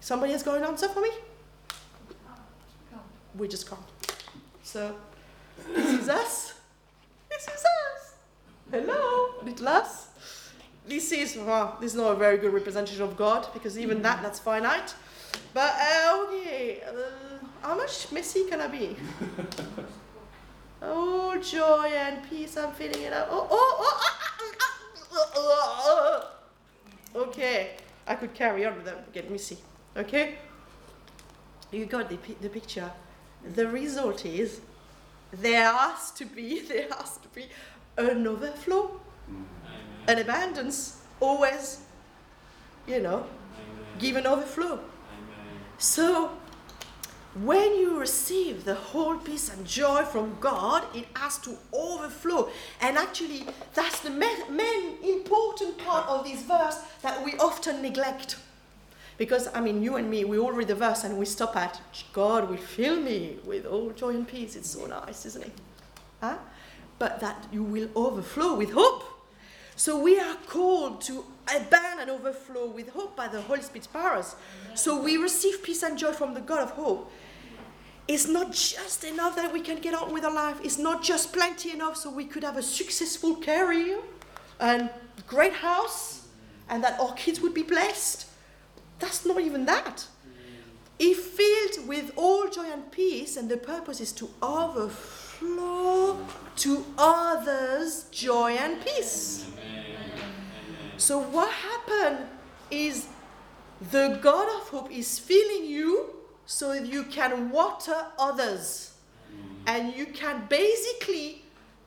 Somebody 0.00 0.32
has 0.32 0.42
got 0.42 0.58
an 0.58 0.64
answer 0.64 0.88
for 0.88 1.00
me? 1.00 1.10
We 3.36 3.46
just 3.46 3.68
can't. 3.68 3.80
So, 4.64 4.96
this 5.74 6.00
is 6.00 6.08
us. 6.08 6.54
This 7.30 7.42
is 7.42 7.48
us. 7.48 8.14
Hello, 8.70 9.34
little 9.44 9.68
us. 9.68 10.08
This 10.86 11.12
is, 11.12 11.36
well, 11.36 11.76
this 11.80 11.92
is 11.92 11.98
not 11.98 12.12
a 12.12 12.16
very 12.16 12.38
good 12.38 12.52
representation 12.52 13.02
of 13.02 13.16
God 13.16 13.46
because 13.52 13.78
even 13.78 14.02
that, 14.02 14.22
that's 14.22 14.38
finite. 14.38 14.94
But, 15.54 15.74
uh, 15.74 16.24
okay, 16.26 16.80
uh, 16.82 17.27
how 17.62 17.76
much 17.76 18.10
messy 18.12 18.44
can 18.44 18.60
I 18.60 18.68
be? 18.68 18.96
oh, 20.82 21.38
joy 21.40 21.90
and 21.94 22.28
peace, 22.28 22.56
I'm 22.56 22.72
feeling 22.72 23.02
it 23.02 23.12
out. 23.12 23.28
Oh, 23.30 23.46
oh, 23.50 24.00
oh, 25.12 25.30
oh, 25.36 26.30
oh. 27.14 27.20
Okay, 27.22 27.76
I 28.06 28.14
could 28.14 28.34
carry 28.34 28.64
on 28.64 28.76
without 28.76 29.12
getting 29.12 29.32
messy. 29.32 29.58
Okay? 29.96 30.36
You 31.72 31.86
got 31.86 32.08
the, 32.08 32.18
the 32.40 32.48
picture. 32.48 32.90
The 33.54 33.66
result 33.68 34.24
is 34.24 34.60
there 35.32 35.72
has 35.72 36.10
to 36.12 36.24
be, 36.24 36.60
there 36.68 36.88
has 36.96 37.18
to 37.18 37.28
be 37.28 37.46
an 37.96 38.26
overflow, 38.26 39.00
Amen. 39.28 39.44
an 40.06 40.18
abundance, 40.18 41.02
always, 41.20 41.80
you 42.86 43.00
know, 43.00 43.18
Amen. 43.18 43.26
give 43.98 44.16
an 44.16 44.26
overflow. 44.26 44.74
Amen. 44.74 44.82
So, 45.78 46.37
when 47.34 47.76
you 47.76 47.98
receive 47.98 48.64
the 48.64 48.74
whole 48.74 49.16
peace 49.16 49.48
and 49.52 49.66
joy 49.66 50.04
from 50.04 50.36
God, 50.40 50.84
it 50.94 51.06
has 51.14 51.38
to 51.38 51.56
overflow. 51.72 52.50
And 52.80 52.96
actually, 52.96 53.46
that's 53.74 54.00
the 54.00 54.10
main 54.10 54.96
important 55.04 55.78
part 55.78 56.08
of 56.08 56.24
this 56.24 56.42
verse 56.42 56.78
that 57.02 57.24
we 57.24 57.34
often 57.34 57.82
neglect. 57.82 58.36
Because, 59.18 59.48
I 59.52 59.60
mean, 59.60 59.82
you 59.82 59.96
and 59.96 60.08
me, 60.08 60.24
we 60.24 60.38
all 60.38 60.52
read 60.52 60.68
the 60.68 60.74
verse 60.74 61.04
and 61.04 61.18
we 61.18 61.26
stop 61.26 61.56
at, 61.56 61.80
God 62.12 62.48
will 62.48 62.56
fill 62.56 62.96
me 62.96 63.38
with 63.44 63.66
all 63.66 63.90
joy 63.90 64.10
and 64.10 64.26
peace. 64.26 64.56
It's 64.56 64.70
so 64.70 64.86
nice, 64.86 65.26
isn't 65.26 65.44
it? 65.44 65.52
Huh? 66.20 66.38
But 66.98 67.20
that 67.20 67.46
you 67.52 67.62
will 67.62 67.88
overflow 67.94 68.54
with 68.54 68.72
hope. 68.72 69.04
So 69.76 69.98
we 70.00 70.18
are 70.18 70.36
called 70.46 71.00
to 71.02 71.24
abound 71.54 72.00
and 72.00 72.10
overflow 72.10 72.68
with 72.68 72.90
hope 72.90 73.16
by 73.16 73.28
the 73.28 73.40
Holy 73.42 73.62
Spirit's 73.62 73.86
powers. 73.86 74.36
So 74.74 75.00
we 75.00 75.16
receive 75.16 75.62
peace 75.62 75.82
and 75.82 75.98
joy 75.98 76.12
from 76.12 76.34
the 76.34 76.40
God 76.40 76.60
of 76.60 76.70
hope. 76.72 77.10
It's 78.06 78.26
not 78.26 78.52
just 78.52 79.04
enough 79.04 79.36
that 79.36 79.52
we 79.52 79.60
can 79.60 79.80
get 79.80 79.94
on 79.94 80.12
with 80.12 80.24
our 80.24 80.32
life. 80.32 80.58
It's 80.62 80.78
not 80.78 81.02
just 81.02 81.32
plenty 81.32 81.72
enough 81.72 81.96
so 81.96 82.10
we 82.10 82.24
could 82.24 82.42
have 82.42 82.56
a 82.56 82.62
successful 82.62 83.36
career 83.36 83.98
and 84.60 84.90
great 85.26 85.52
house 85.52 86.26
and 86.68 86.82
that 86.84 86.98
our 87.00 87.12
kids 87.14 87.40
would 87.40 87.54
be 87.54 87.62
blessed. 87.62 88.26
That's 88.98 89.24
not 89.26 89.40
even 89.40 89.66
that. 89.66 90.06
If 90.98 91.18
filled 91.18 91.86
with 91.86 92.12
all 92.16 92.48
joy 92.48 92.66
and 92.72 92.90
peace, 92.90 93.36
and 93.36 93.48
the 93.48 93.56
purpose 93.56 94.00
is 94.00 94.10
to 94.12 94.28
overflow 94.42 96.18
to 96.56 96.84
others 96.98 98.06
joy 98.10 98.52
and 98.52 98.84
peace. 98.84 99.46
So 100.98 101.20
what 101.20 101.50
happened 101.50 102.26
is 102.70 103.06
the 103.90 104.18
God 104.20 104.48
of 104.60 104.68
hope 104.68 104.90
is 104.90 105.18
filling 105.18 105.66
you 105.66 106.10
so 106.44 106.72
you 106.72 107.04
can 107.04 107.50
water 107.50 108.06
others. 108.18 108.94
And 109.66 109.94
you 109.94 110.06
can 110.06 110.46
basically 110.48 111.42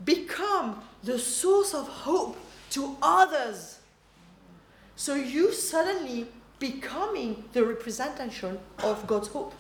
become 0.06 0.82
the 1.04 1.20
source 1.20 1.74
of 1.74 1.88
hope 1.88 2.38
to 2.72 2.96
others. 3.02 3.80
So 4.96 5.16
you 5.16 5.52
suddenly 5.52 6.28
becoming 6.60 7.44
the 7.54 7.66
representation 7.66 8.60
of 8.84 9.06
God's 9.08 9.28
hope. 9.28 9.54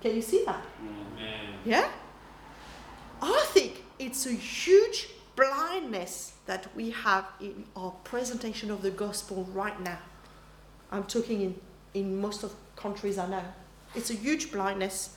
Can 0.00 0.14
you 0.14 0.22
see 0.22 0.44
that? 0.44 0.62
Amen. 0.80 1.54
Yeah? 1.64 1.88
I 3.20 3.44
think 3.48 3.82
it's 3.98 4.26
a 4.26 4.32
huge 4.32 5.08
blindness 5.36 6.34
that 6.46 6.74
we 6.76 6.90
have 6.90 7.26
in 7.40 7.64
our 7.76 7.90
presentation 8.04 8.70
of 8.70 8.82
the 8.82 8.90
gospel 8.90 9.48
right 9.52 9.80
now. 9.80 9.98
I'm 10.90 11.04
talking 11.04 11.40
in, 11.42 11.60
in 11.94 12.20
most 12.20 12.42
of 12.42 12.54
countries 12.76 13.18
I 13.18 13.28
know. 13.28 13.44
It's 13.94 14.10
a 14.10 14.14
huge 14.14 14.52
blindness. 14.52 15.16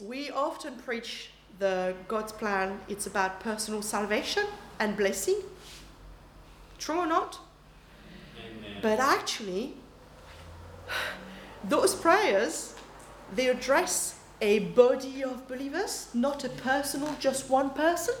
We 0.00 0.30
often 0.30 0.76
preach 0.76 1.30
the 1.58 1.94
God's 2.08 2.32
plan, 2.32 2.80
it's 2.88 3.06
about 3.06 3.40
personal 3.40 3.82
salvation 3.82 4.44
and 4.80 4.96
blessing. 4.96 5.40
True 6.78 6.98
or 6.98 7.06
not? 7.06 7.38
Amen. 8.38 8.78
But 8.82 8.98
actually, 8.98 9.74
those 11.64 11.94
prayers, 11.94 12.74
they 13.34 13.48
address 13.48 14.18
a 14.40 14.58
body 14.58 15.22
of 15.22 15.46
believers, 15.48 16.08
not 16.12 16.44
a 16.44 16.48
personal, 16.48 17.14
just 17.20 17.48
one 17.48 17.70
person. 17.70 18.14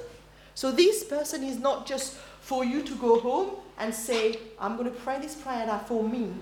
So 0.54 0.70
this 0.70 1.04
person 1.04 1.42
is 1.42 1.58
not 1.58 1.86
just 1.86 2.14
for 2.40 2.64
you 2.64 2.82
to 2.82 2.94
go 2.96 3.18
home 3.20 3.56
and 3.78 3.94
say, 3.94 4.38
I'm 4.60 4.76
going 4.76 4.90
to 4.90 4.98
pray 5.00 5.20
this 5.20 5.34
prayer 5.34 5.80
for 5.86 6.06
me. 6.06 6.32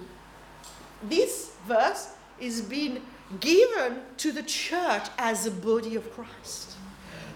This 1.02 1.52
verse 1.66 2.12
is 2.38 2.60
being 2.60 3.00
given 3.40 4.00
to 4.18 4.32
the 4.32 4.42
church 4.42 5.04
as 5.18 5.46
a 5.46 5.50
body 5.50 5.96
of 5.96 6.12
Christ. 6.12 6.72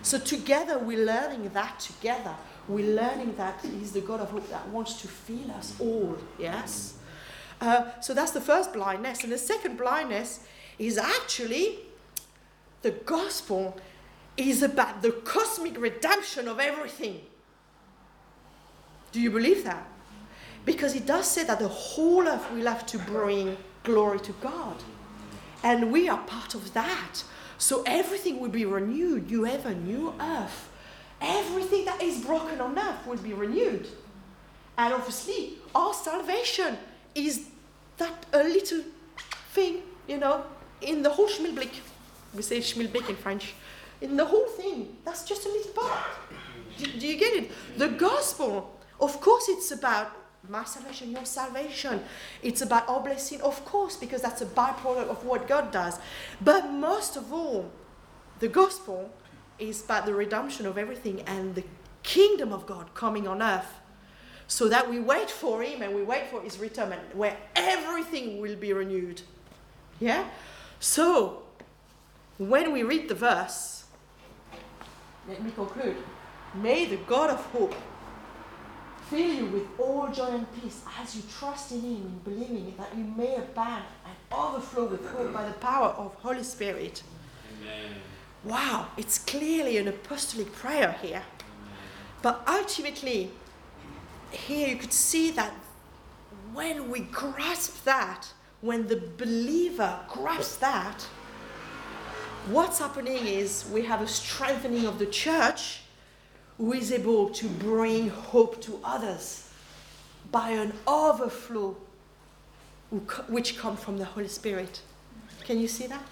So 0.03 0.19
together 0.19 0.79
we're 0.79 1.05
learning 1.05 1.49
that 1.55 1.81
together. 1.81 2.35
We're 2.69 2.95
learning 2.95 3.37
that 3.37 3.61
He's 3.63 3.93
the 3.93 4.01
God 4.01 4.21
of 4.21 4.31
hope 4.31 4.49
that 4.51 4.69
wants 4.69 5.01
to 5.03 5.09
fill 5.09 5.51
us 5.53 5.75
all. 5.81 6.19
Yes? 6.39 6.95
Uh, 7.61 7.91
so 8.01 8.13
that's 8.13 8.33
the 8.33 8.41
first 8.41 8.73
blindness. 8.73 9.23
And 9.23 9.33
the 9.33 9.39
second 9.39 9.79
blindness 9.79 10.41
is 10.79 10.99
actually 10.99 11.79
the 12.83 12.91
gospel 12.91 13.77
is 14.37 14.63
about 14.63 15.03
the 15.03 15.13
cosmic 15.13 15.81
redemption 15.81 16.49
of 16.49 16.61
everything. 16.61 17.21
Do 19.13 19.21
you 19.21 19.31
believe 19.31 19.65
that? 19.65 19.87
Because 20.65 20.95
it 20.95 21.07
does 21.07 21.31
say 21.31 21.45
that 21.45 21.59
the 21.59 21.69
whole 21.69 22.27
earth 22.27 22.51
will 22.53 22.67
have 22.67 22.85
to 22.87 22.99
bring 22.99 23.57
glory 23.85 24.21
to 24.21 24.33
God. 24.33 24.77
And 25.63 25.91
we 25.93 26.09
are 26.09 26.19
part 26.19 26.55
of 26.55 26.75
that. 26.75 27.23
So 27.59 27.83
everything 27.87 28.41
will 28.41 28.51
be 28.51 28.65
renewed. 28.65 29.31
You 29.31 29.45
have 29.45 29.65
a 29.65 29.75
new 29.75 30.13
earth. 30.21 30.69
Everything 31.21 31.87
that 31.87 32.03
is 32.03 32.25
broken 32.25 32.61
on 32.61 32.79
earth 32.79 33.07
will 33.07 33.17
be 33.17 33.33
renewed. 33.33 33.89
And 34.77 34.93
obviously, 34.93 35.55
our 35.75 35.95
salvation 35.95 36.77
is 37.15 37.47
that 37.97 38.27
a 38.33 38.43
little 38.43 38.83
thing, 39.53 39.83
you 40.07 40.19
know, 40.19 40.45
in 40.83 41.03
the 41.03 41.11
whole 41.11 41.29
schmilblick. 41.29 41.71
We 42.35 42.43
say 42.43 42.59
schmilblick 42.59 43.09
in 43.09 43.17
French. 43.17 43.55
In 44.01 44.17
the 44.17 44.25
whole 44.25 44.47
thing, 44.47 44.97
that's 45.05 45.25
just 45.25 45.47
a 45.47 45.49
little 45.49 45.73
part. 45.73 45.99
Do, 46.79 46.87
do 46.87 47.07
you 47.07 47.17
get 47.17 47.35
it? 47.35 47.51
The 47.79 47.89
gospel, 47.89 48.79
of 49.01 49.21
course, 49.21 49.49
it's 49.49 49.71
about 49.71 50.13
my 50.49 50.65
salvation, 50.65 51.11
your 51.11 51.25
salvation. 51.25 52.03
It's 52.43 52.63
about 52.63 52.89
our 52.89 53.01
blessing, 53.01 53.41
of 53.41 53.65
course, 53.65 53.97
because 53.97 54.23
that's 54.23 54.43
a 54.43 54.47
byproduct 54.47 55.09
of 55.09 55.25
what 55.25 55.49
God 55.49 55.71
does. 55.71 55.99
But 56.41 56.71
most 56.71 57.17
of 57.17 57.33
all, 57.33 57.71
the 58.39 58.49
gospel 58.49 59.11
is 59.59 59.83
about 59.85 60.07
the 60.07 60.15
redemption 60.15 60.67
of 60.67 60.77
everything 60.77 61.23
and 61.23 61.55
the 61.55 61.65
kingdom 62.03 62.53
of 62.53 62.67
God 62.67 62.95
coming 62.95 63.27
on 63.27 63.43
earth. 63.43 63.81
So 64.49 64.69
that 64.69 64.89
we 64.89 65.01
wait 65.01 65.29
for 65.29 65.63
Him 65.63 65.83
and 65.83 65.95
we 65.95 66.03
wait 66.03 66.29
for 66.29 66.41
His 66.41 66.59
return, 66.59 66.95
where 67.15 67.37
everything 67.57 68.41
will 68.41 68.55
be 68.55 68.73
renewed. 68.73 69.23
Yeah? 69.99 70.29
So, 70.79 71.43
when 72.39 72.73
we 72.73 72.85
read 72.85 73.09
the 73.09 73.15
verse, 73.15 73.76
let 75.29 75.43
me 75.43 75.51
conclude. 75.51 75.97
May 76.55 76.87
the 76.87 76.97
God 76.97 77.31
of 77.31 77.41
hope 77.47 77.75
fill 79.11 79.35
you 79.35 79.47
with 79.47 79.67
all 79.79 80.09
joy 80.09 80.29
and 80.29 80.47
peace 80.61 80.83
as 81.01 81.17
you 81.17 81.23
trust 81.39 81.73
in 81.73 81.81
Him 81.81 81.97
in 81.97 82.21
believing 82.25 82.75
that 82.77 82.97
you 82.97 83.05
may 83.05 83.37
abound 83.37 83.85
and 84.05 84.15
overflow 84.33 84.87
with 84.87 85.07
hope 85.11 85.33
by 85.33 85.47
the 85.47 85.55
power 85.55 85.89
of 85.89 86.15
Holy 86.15 86.43
Spirit. 86.43 87.03
Amen. 87.63 87.97
Wow, 88.45 88.89
it's 88.97 89.19
clearly 89.19 89.77
an 89.79 89.89
apostolic 89.89 90.53
prayer 90.53 90.97
here. 91.03 91.23
But 92.23 92.43
ultimately, 92.49 93.31
here 94.31 94.69
you 94.69 94.77
could 94.77 94.93
see 94.93 95.31
that 95.33 95.53
when 96.53 96.91
we 96.91 97.01
grasp 97.01 97.85
that, 97.85 98.33
when 98.61 98.87
the 98.87 98.97
believer 99.19 100.01
grasps 100.09 100.57
that, 100.57 101.07
what's 102.47 102.79
happening 102.79 103.27
is 103.27 103.69
we 103.73 103.83
have 103.83 104.01
a 104.01 104.07
strengthening 104.09 104.87
of 104.87 104.99
the 104.99 105.07
church 105.07 105.81
who 106.59 106.73
is 106.73 106.93
able 106.93 107.29
to 107.31 107.49
bring 107.49 108.09
hope 108.09 108.61
to 108.63 108.81
others 108.83 109.51
by 110.31 110.51
an 110.51 110.73
overflow 110.87 111.77
which 113.29 113.59
come 113.59 113.77
from 113.77 113.99
the 113.99 114.05
Holy 114.05 114.29
Spirit. 114.29 114.81
Can 115.45 115.61
you 115.61 115.69
see 115.69 115.87
that? 115.87 116.03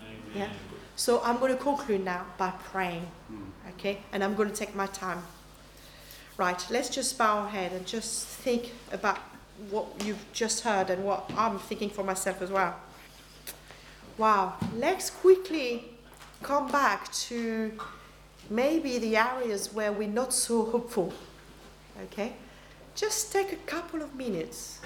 Amen. 0.00 0.22
Yeah. 0.34 0.48
So 0.96 1.20
I'm 1.24 1.38
going 1.38 1.52
to 1.52 1.62
conclude 1.62 2.04
now 2.04 2.26
by 2.38 2.50
praying. 2.50 3.06
Hmm. 3.28 3.70
Okay? 3.70 3.98
And 4.12 4.22
I'm 4.22 4.34
going 4.34 4.48
to 4.48 4.54
take 4.54 4.74
my 4.74 4.86
time. 4.86 5.22
Right, 6.36 6.64
let's 6.70 6.88
just 6.88 7.18
bow 7.18 7.40
our 7.40 7.48
head 7.48 7.72
and 7.72 7.86
just 7.86 8.26
think 8.26 8.72
about 8.90 9.18
what 9.70 9.86
you've 10.04 10.24
just 10.32 10.64
heard 10.64 10.90
and 10.90 11.04
what 11.04 11.30
I'm 11.36 11.58
thinking 11.58 11.90
for 11.90 12.02
myself 12.02 12.40
as 12.40 12.50
well. 12.50 12.74
Wow, 14.18 14.56
let's 14.76 15.08
quickly 15.08 15.84
come 16.42 16.70
back 16.70 17.10
to 17.12 17.72
maybe 18.50 18.98
the 18.98 19.16
areas 19.16 19.72
where 19.72 19.90
we're 19.90 20.08
not 20.08 20.34
so 20.34 20.64
hopeful. 20.64 21.12
Okay? 22.04 22.34
Just 22.94 23.32
take 23.32 23.52
a 23.52 23.56
couple 23.56 24.02
of 24.02 24.14
minutes 24.14 24.80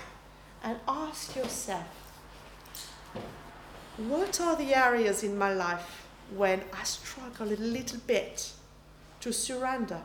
and 0.63 0.79
ask 0.87 1.35
yourself 1.35 1.87
what 3.97 4.41
are 4.41 4.57
the 4.57 4.75
areas 4.75 5.25
in 5.25 5.37
my 5.37 5.53
life 5.53 6.07
when 6.35 6.61
I 6.73 6.85
struggle 6.85 7.49
a 7.49 7.57
little 7.57 8.01
bit 8.07 8.53
to 9.21 9.33
surrender? 9.33 10.03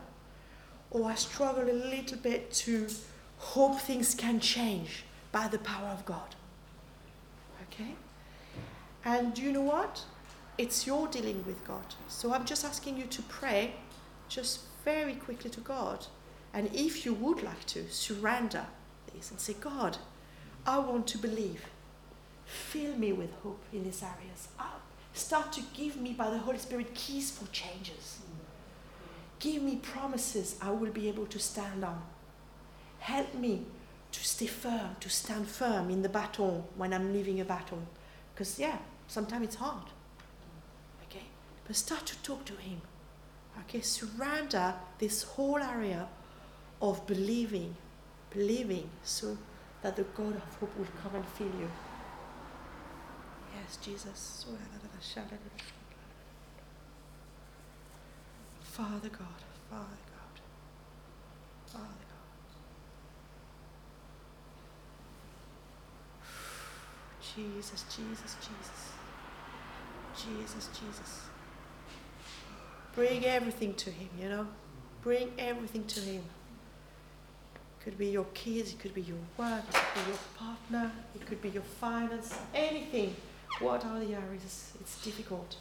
Or 0.90 1.10
I 1.10 1.14
struggle 1.14 1.70
a 1.70 1.72
little 1.72 2.18
bit 2.18 2.52
to 2.52 2.88
hope 3.38 3.80
things 3.80 4.14
can 4.14 4.40
change 4.40 5.04
by 5.30 5.48
the 5.48 5.58
power 5.58 5.88
of 5.88 6.04
God? 6.04 6.34
Okay? 7.70 7.94
And 9.04 9.36
you 9.38 9.52
know 9.52 9.62
what? 9.62 10.04
It's 10.58 10.86
your 10.86 11.08
dealing 11.08 11.44
with 11.46 11.64
God. 11.66 11.94
So 12.08 12.32
I'm 12.32 12.44
just 12.44 12.64
asking 12.64 12.98
you 12.98 13.06
to 13.06 13.22
pray 13.22 13.74
just 14.28 14.60
very 14.84 15.14
quickly 15.14 15.50
to 15.50 15.60
God. 15.60 16.06
And 16.54 16.70
if 16.74 17.04
you 17.04 17.14
would 17.14 17.42
like 17.42 17.64
to, 17.66 17.88
surrender 17.88 18.66
this 19.14 19.30
and 19.30 19.40
say, 19.40 19.54
God, 19.54 19.96
I 20.66 20.78
want 20.78 21.06
to 21.08 21.18
believe. 21.18 21.64
Fill 22.44 22.96
me 22.96 23.12
with 23.12 23.32
hope 23.42 23.62
in 23.72 23.84
these 23.84 24.02
areas. 24.02 24.48
Ah, 24.58 24.76
Start 25.14 25.52
to 25.52 25.62
give 25.74 25.96
me, 25.96 26.12
by 26.12 26.30
the 26.30 26.38
Holy 26.38 26.58
Spirit, 26.58 26.94
keys 26.94 27.30
for 27.30 27.46
changes. 27.52 28.18
Give 29.38 29.62
me 29.62 29.76
promises 29.76 30.56
I 30.60 30.70
will 30.70 30.90
be 30.90 31.08
able 31.08 31.26
to 31.26 31.38
stand 31.38 31.84
on. 31.84 32.02
Help 33.00 33.34
me 33.34 33.66
to 34.12 34.24
stay 34.24 34.46
firm, 34.46 34.96
to 35.00 35.10
stand 35.10 35.48
firm 35.48 35.90
in 35.90 36.02
the 36.02 36.08
battle 36.08 36.68
when 36.76 36.92
I'm 36.92 37.12
leaving 37.12 37.40
a 37.40 37.44
battle. 37.44 37.82
Because, 38.32 38.58
yeah, 38.58 38.78
sometimes 39.12 39.44
it's 39.44 39.56
hard. 39.56 39.88
Okay? 41.04 41.26
But 41.66 41.76
start 41.76 42.06
to 42.06 42.16
talk 42.22 42.44
to 42.46 42.54
Him. 42.54 42.80
Okay? 43.60 43.82
Surrender 43.82 44.74
this 44.98 45.22
whole 45.22 45.58
area 45.58 46.08
of 46.80 47.06
believing, 47.06 47.76
believing, 48.30 48.88
so 49.04 49.36
that 49.82 49.96
the 49.96 50.04
God 50.04 50.36
of 50.36 50.54
hope 50.58 50.76
will 50.78 50.86
come 51.02 51.14
and 51.14 51.26
fill 51.26 51.46
you. 51.46 51.70
Yes, 53.54 53.76
Jesus. 53.76 54.46
Father 58.62 59.10
God, 59.10 59.42
Father 59.68 60.02
God, 60.08 60.40
Father 61.66 61.84
God. 61.84 62.22
Jesus, 67.34 67.84
Jesus, 67.94 68.36
Jesus. 68.40 69.01
Jesus, 70.16 70.68
Jesus. 70.68 71.22
Bring 72.94 73.24
everything 73.24 73.74
to 73.74 73.90
Him, 73.90 74.08
you 74.20 74.28
know? 74.28 74.46
Bring 75.02 75.32
everything 75.38 75.84
to 75.84 76.00
Him. 76.00 76.22
It 77.54 77.84
could 77.84 77.98
be 77.98 78.08
your 78.08 78.26
kids, 78.34 78.72
it 78.72 78.78
could 78.78 78.94
be 78.94 79.02
your 79.02 79.18
work, 79.36 79.64
it 79.68 79.74
could 79.74 80.04
be 80.04 80.10
your 80.10 80.20
partner, 80.36 80.92
it 81.14 81.26
could 81.26 81.42
be 81.42 81.48
your 81.48 81.62
finance, 81.62 82.34
anything. 82.54 83.16
What 83.60 83.84
are 83.84 83.98
the 83.98 84.14
areas? 84.14 84.72
It's 84.80 85.02
difficult. 85.04 85.56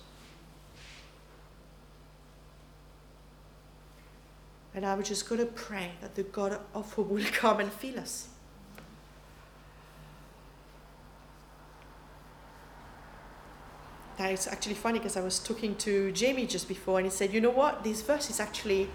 And 4.74 4.86
I'm 4.86 5.04
just 5.04 5.28
going 5.28 5.42
to 5.42 5.48
pray 5.48 5.92
that 6.02 6.16
the 6.16 6.24
God 6.24 6.60
of 6.74 6.94
hope 6.94 7.10
will 7.10 7.26
come 7.34 7.60
and 7.60 7.72
fill 7.72 8.00
us. 8.00 8.30
It's 14.30 14.48
actually 14.48 14.76
funny 14.76 15.00
because 15.00 15.18
I 15.18 15.22
was 15.22 15.40
talking 15.40 15.76
to 15.78 16.12
Jamie 16.12 16.46
just 16.46 16.68
before 16.68 17.00
and 17.00 17.06
he 17.06 17.12
said, 17.12 17.34
you 17.34 17.42
know 17.42 17.50
what? 17.50 17.84
This 17.84 18.02
verse 18.02 18.30
is 18.30 18.40
actually 18.40 18.90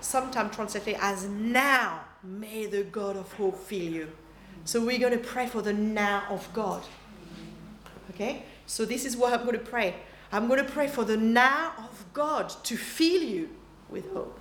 sometimes 0.00 0.54
translated 0.54 0.96
as 1.00 1.26
now 1.26 2.00
may 2.22 2.66
the 2.66 2.84
God 2.84 3.16
of 3.16 3.32
hope 3.32 3.58
fill 3.58 3.82
you. 3.82 4.12
So 4.64 4.84
we're 4.84 4.98
going 4.98 5.12
to 5.12 5.24
pray 5.24 5.46
for 5.46 5.62
the 5.62 5.72
now 5.72 6.24
of 6.28 6.52
God. 6.52 6.82
Okay? 8.10 8.42
So 8.66 8.84
this 8.84 9.04
is 9.04 9.16
what 9.16 9.32
I'm 9.32 9.46
going 9.46 9.58
to 9.58 9.64
pray. 9.64 9.94
I'm 10.30 10.46
going 10.46 10.64
to 10.64 10.70
pray 10.70 10.88
for 10.88 11.04
the 11.04 11.16
now 11.16 11.72
of 11.78 12.04
God 12.12 12.50
to 12.64 12.76
fill 12.76 13.22
you 13.22 13.48
with 13.88 14.12
hope. 14.12 14.38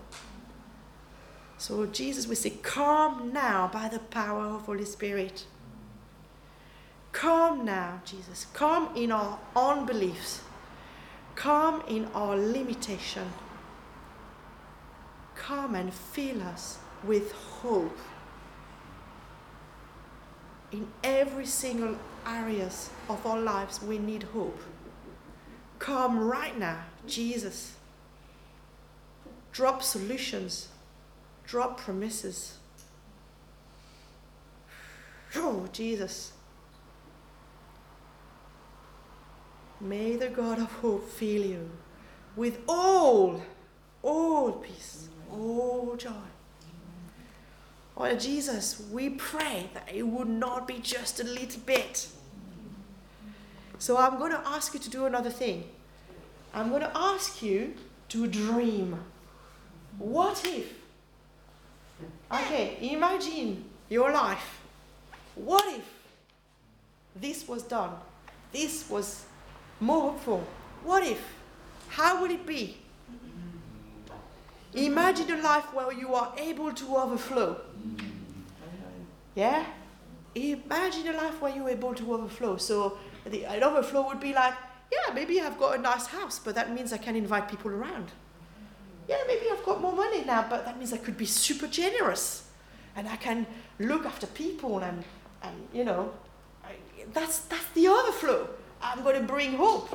So 1.58 1.86
Jesus 1.86 2.28
we 2.28 2.36
say, 2.36 2.52
Come 2.62 3.32
now 3.34 3.70
by 3.72 3.88
the 3.88 4.00
power 4.00 4.44
of 4.44 4.64
Holy 4.64 4.86
Spirit. 4.86 5.46
Come 7.18 7.66
now, 7.66 8.00
Jesus. 8.06 8.46
Come 8.54 8.96
in 8.96 9.12
our 9.12 9.40
unbeliefs. 9.56 10.42
Come 11.34 11.82
in 11.88 12.06
our 12.14 12.38
limitation. 12.38 13.34
Come 15.34 15.74
and 15.74 15.92
fill 15.92 16.44
us 16.44 16.78
with 17.04 17.32
hope 17.32 17.98
in 20.72 20.88
every 21.04 21.48
single 21.48 21.98
areas 22.24 22.92
of 23.10 23.26
our 23.26 23.40
lives 23.40 23.82
we 23.82 23.98
need 23.98 24.22
hope 24.24 24.62
come 25.80 26.20
right 26.20 26.60
now 26.60 26.82
jesus 27.08 27.78
drop 29.54 29.82
solutions 29.82 30.68
drop 31.46 31.80
promises 31.80 32.58
oh 35.36 35.70
jesus 35.72 36.34
may 39.80 40.16
the 40.16 40.30
god 40.30 40.60
of 40.60 40.72
hope 40.84 41.08
fill 41.10 41.46
you 41.46 41.70
with 42.36 42.60
all 42.68 43.42
all 44.02 44.52
peace 44.54 45.10
all 45.32 45.96
joy 45.98 46.28
Oh, 48.00 48.16
Jesus, 48.16 48.84
we 48.92 49.10
pray 49.10 49.72
that 49.74 49.92
it 49.92 50.04
would 50.04 50.30
not 50.30 50.68
be 50.68 50.78
just 50.78 51.20
a 51.20 51.24
little 51.24 51.62
bit. 51.66 52.08
So 53.80 53.98
I'm 53.98 54.20
going 54.20 54.32
to 54.32 54.42
ask 54.46 54.76
you 54.76 54.80
to 54.80 54.90
do 54.90 55.06
another 55.08 55.32
thing. 55.32 55.64
I'm 56.54 56.70
going 56.70 56.82
to 56.84 56.92
ask 56.96 57.42
you 57.42 57.74
to 58.10 58.28
dream. 58.28 59.00
What 59.98 60.46
if? 60.46 60.74
Okay, 62.32 62.78
imagine 62.82 63.66
your 63.90 64.12
life. 64.12 64.62
What 65.34 65.66
if 65.68 65.86
this 67.16 67.48
was 67.48 67.64
done? 67.64 67.96
This 68.52 68.88
was 68.92 69.26
more 69.80 70.12
hopeful. 70.12 70.46
What 70.84 71.04
if? 71.06 71.22
How 71.90 72.22
would 72.22 72.32
it 72.32 72.46
be? 72.46 72.78
Imagine 74.74 75.32
a 75.32 75.42
life 75.42 75.74
where 75.74 75.92
you 75.92 76.14
are 76.14 76.34
able 76.38 76.72
to 76.72 76.98
overflow. 76.98 77.62
Yeah? 79.36 79.66
Imagine 80.36 81.08
a 81.08 81.14
life 81.14 81.42
where 81.42 81.56
you're 81.56 81.70
able 81.70 81.96
to 81.96 82.14
overflow. 82.14 82.58
So 82.58 82.98
the, 83.26 83.46
an 83.46 83.64
overflow 83.64 84.08
would 84.08 84.20
be 84.20 84.34
like, 84.34 84.54
yeah, 84.92 85.14
maybe 85.14 85.42
I've 85.42 85.58
got 85.58 85.78
a 85.80 85.82
nice 85.82 86.08
house, 86.08 86.40
but 86.40 86.56
that 86.56 86.74
means 86.74 86.94
I 86.94 86.98
can 86.98 87.16
invite 87.16 87.50
people 87.50 87.72
around. 87.72 88.12
Yeah, 89.08 89.18
maybe 89.26 89.46
I've 89.52 89.64
got 89.64 89.82
more 89.82 89.94
money 89.94 90.24
now, 90.26 90.46
but 90.50 90.66
that 90.66 90.78
means 90.78 90.94
I 90.94 90.98
could 90.98 91.18
be 91.18 91.26
super 91.26 91.68
generous. 91.68 92.50
And 92.96 93.08
I 93.08 93.16
can 93.16 93.48
look 93.80 94.06
after 94.06 94.28
people 94.28 94.80
and, 94.80 95.04
and 95.44 95.56
you 95.74 95.86
know, 95.86 96.12
I, 96.64 96.72
that's, 97.14 97.40
that's 97.40 97.70
the 97.70 97.88
overflow. 97.88 98.50
I'm 98.82 99.04
going 99.04 99.20
to 99.20 99.28
bring 99.28 99.54
hope. 99.54 99.90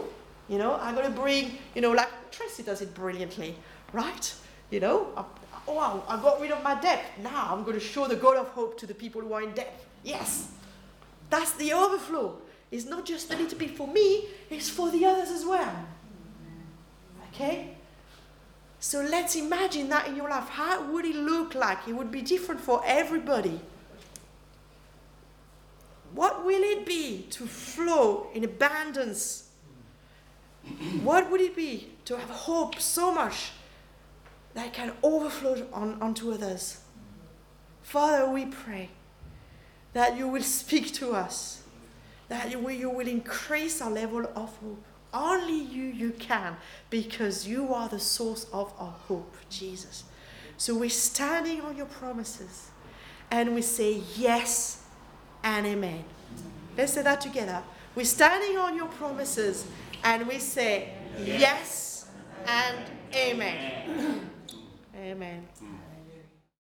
You 0.48 0.58
know, 0.58 0.76
I'm 0.76 0.94
going 0.94 1.06
to 1.06 1.18
bring, 1.18 1.58
you 1.74 1.80
know, 1.80 1.92
like 1.92 2.08
Tracy 2.30 2.62
does 2.62 2.82
it 2.82 2.94
brilliantly, 2.94 3.54
right? 3.92 4.34
You 4.70 4.80
know, 4.80 5.08
I, 5.16 5.24
oh, 5.68 6.04
I 6.08 6.16
got 6.20 6.40
rid 6.40 6.50
of 6.50 6.62
my 6.62 6.80
debt. 6.80 7.04
Now 7.22 7.48
I'm 7.50 7.62
going 7.62 7.78
to 7.78 7.84
show 7.84 8.06
the 8.06 8.16
God 8.16 8.36
of 8.36 8.48
hope 8.48 8.78
to 8.78 8.86
the 8.86 8.94
people 8.94 9.20
who 9.20 9.32
are 9.32 9.42
in 9.42 9.52
debt. 9.52 9.84
Yes, 10.02 10.50
that's 11.30 11.52
the 11.52 11.72
overflow. 11.72 12.36
It's 12.70 12.86
not 12.86 13.04
just 13.04 13.32
a 13.32 13.36
little 13.36 13.58
bit 13.58 13.76
for 13.76 13.86
me, 13.86 14.26
it's 14.50 14.68
for 14.68 14.90
the 14.90 15.04
others 15.04 15.30
as 15.30 15.44
well. 15.44 15.86
Okay? 17.28 17.76
So 18.80 19.00
let's 19.00 19.36
imagine 19.36 19.88
that 19.90 20.08
in 20.08 20.16
your 20.16 20.28
life. 20.28 20.48
How 20.48 20.82
would 20.90 21.04
it 21.04 21.14
look 21.14 21.54
like? 21.54 21.86
It 21.86 21.92
would 21.92 22.10
be 22.10 22.20
different 22.20 22.60
for 22.60 22.82
everybody. 22.84 23.60
What 26.14 26.44
will 26.44 26.62
it 26.62 26.84
be 26.84 27.26
to 27.30 27.46
flow 27.46 28.26
in 28.34 28.44
abundance? 28.44 29.48
What 31.02 31.30
would 31.30 31.40
it 31.40 31.56
be 31.56 31.88
to 32.04 32.16
have 32.16 32.28
hope 32.28 32.78
so 32.80 33.12
much 33.12 33.52
that 34.54 34.66
it 34.66 34.72
can 34.72 34.92
overflow 35.02 35.66
on, 35.72 36.00
onto 36.02 36.32
others? 36.32 36.80
Father, 37.82 38.30
we 38.30 38.46
pray 38.46 38.90
that 39.92 40.16
you 40.16 40.28
will 40.28 40.42
speak 40.42 40.92
to 40.94 41.12
us, 41.12 41.62
that 42.28 42.50
you 42.50 42.58
will, 42.58 42.70
you 42.70 42.90
will 42.90 43.08
increase 43.08 43.80
our 43.80 43.90
level 43.90 44.24
of 44.36 44.56
hope. 44.56 44.84
Only 45.14 45.60
you, 45.60 45.84
you 45.84 46.10
can, 46.12 46.56
because 46.88 47.46
you 47.46 47.74
are 47.74 47.88
the 47.88 47.98
source 47.98 48.46
of 48.52 48.72
our 48.78 48.94
hope, 49.08 49.34
Jesus. 49.50 50.04
So 50.56 50.76
we're 50.76 50.88
standing 50.90 51.60
on 51.62 51.76
your 51.76 51.86
promises 51.86 52.70
and 53.30 53.54
we 53.54 53.62
say 53.62 54.02
yes 54.16 54.81
and 55.44 55.66
amen. 55.66 56.04
Let's 56.76 56.92
say 56.94 57.02
that 57.02 57.20
together. 57.20 57.62
We're 57.94 58.04
standing 58.06 58.56
on 58.56 58.76
your 58.76 58.88
promises 58.88 59.66
and 60.04 60.26
we 60.26 60.38
say 60.38 60.94
yes 61.18 62.08
and 62.46 62.78
amen. 63.14 64.28
Amen. 64.96 65.46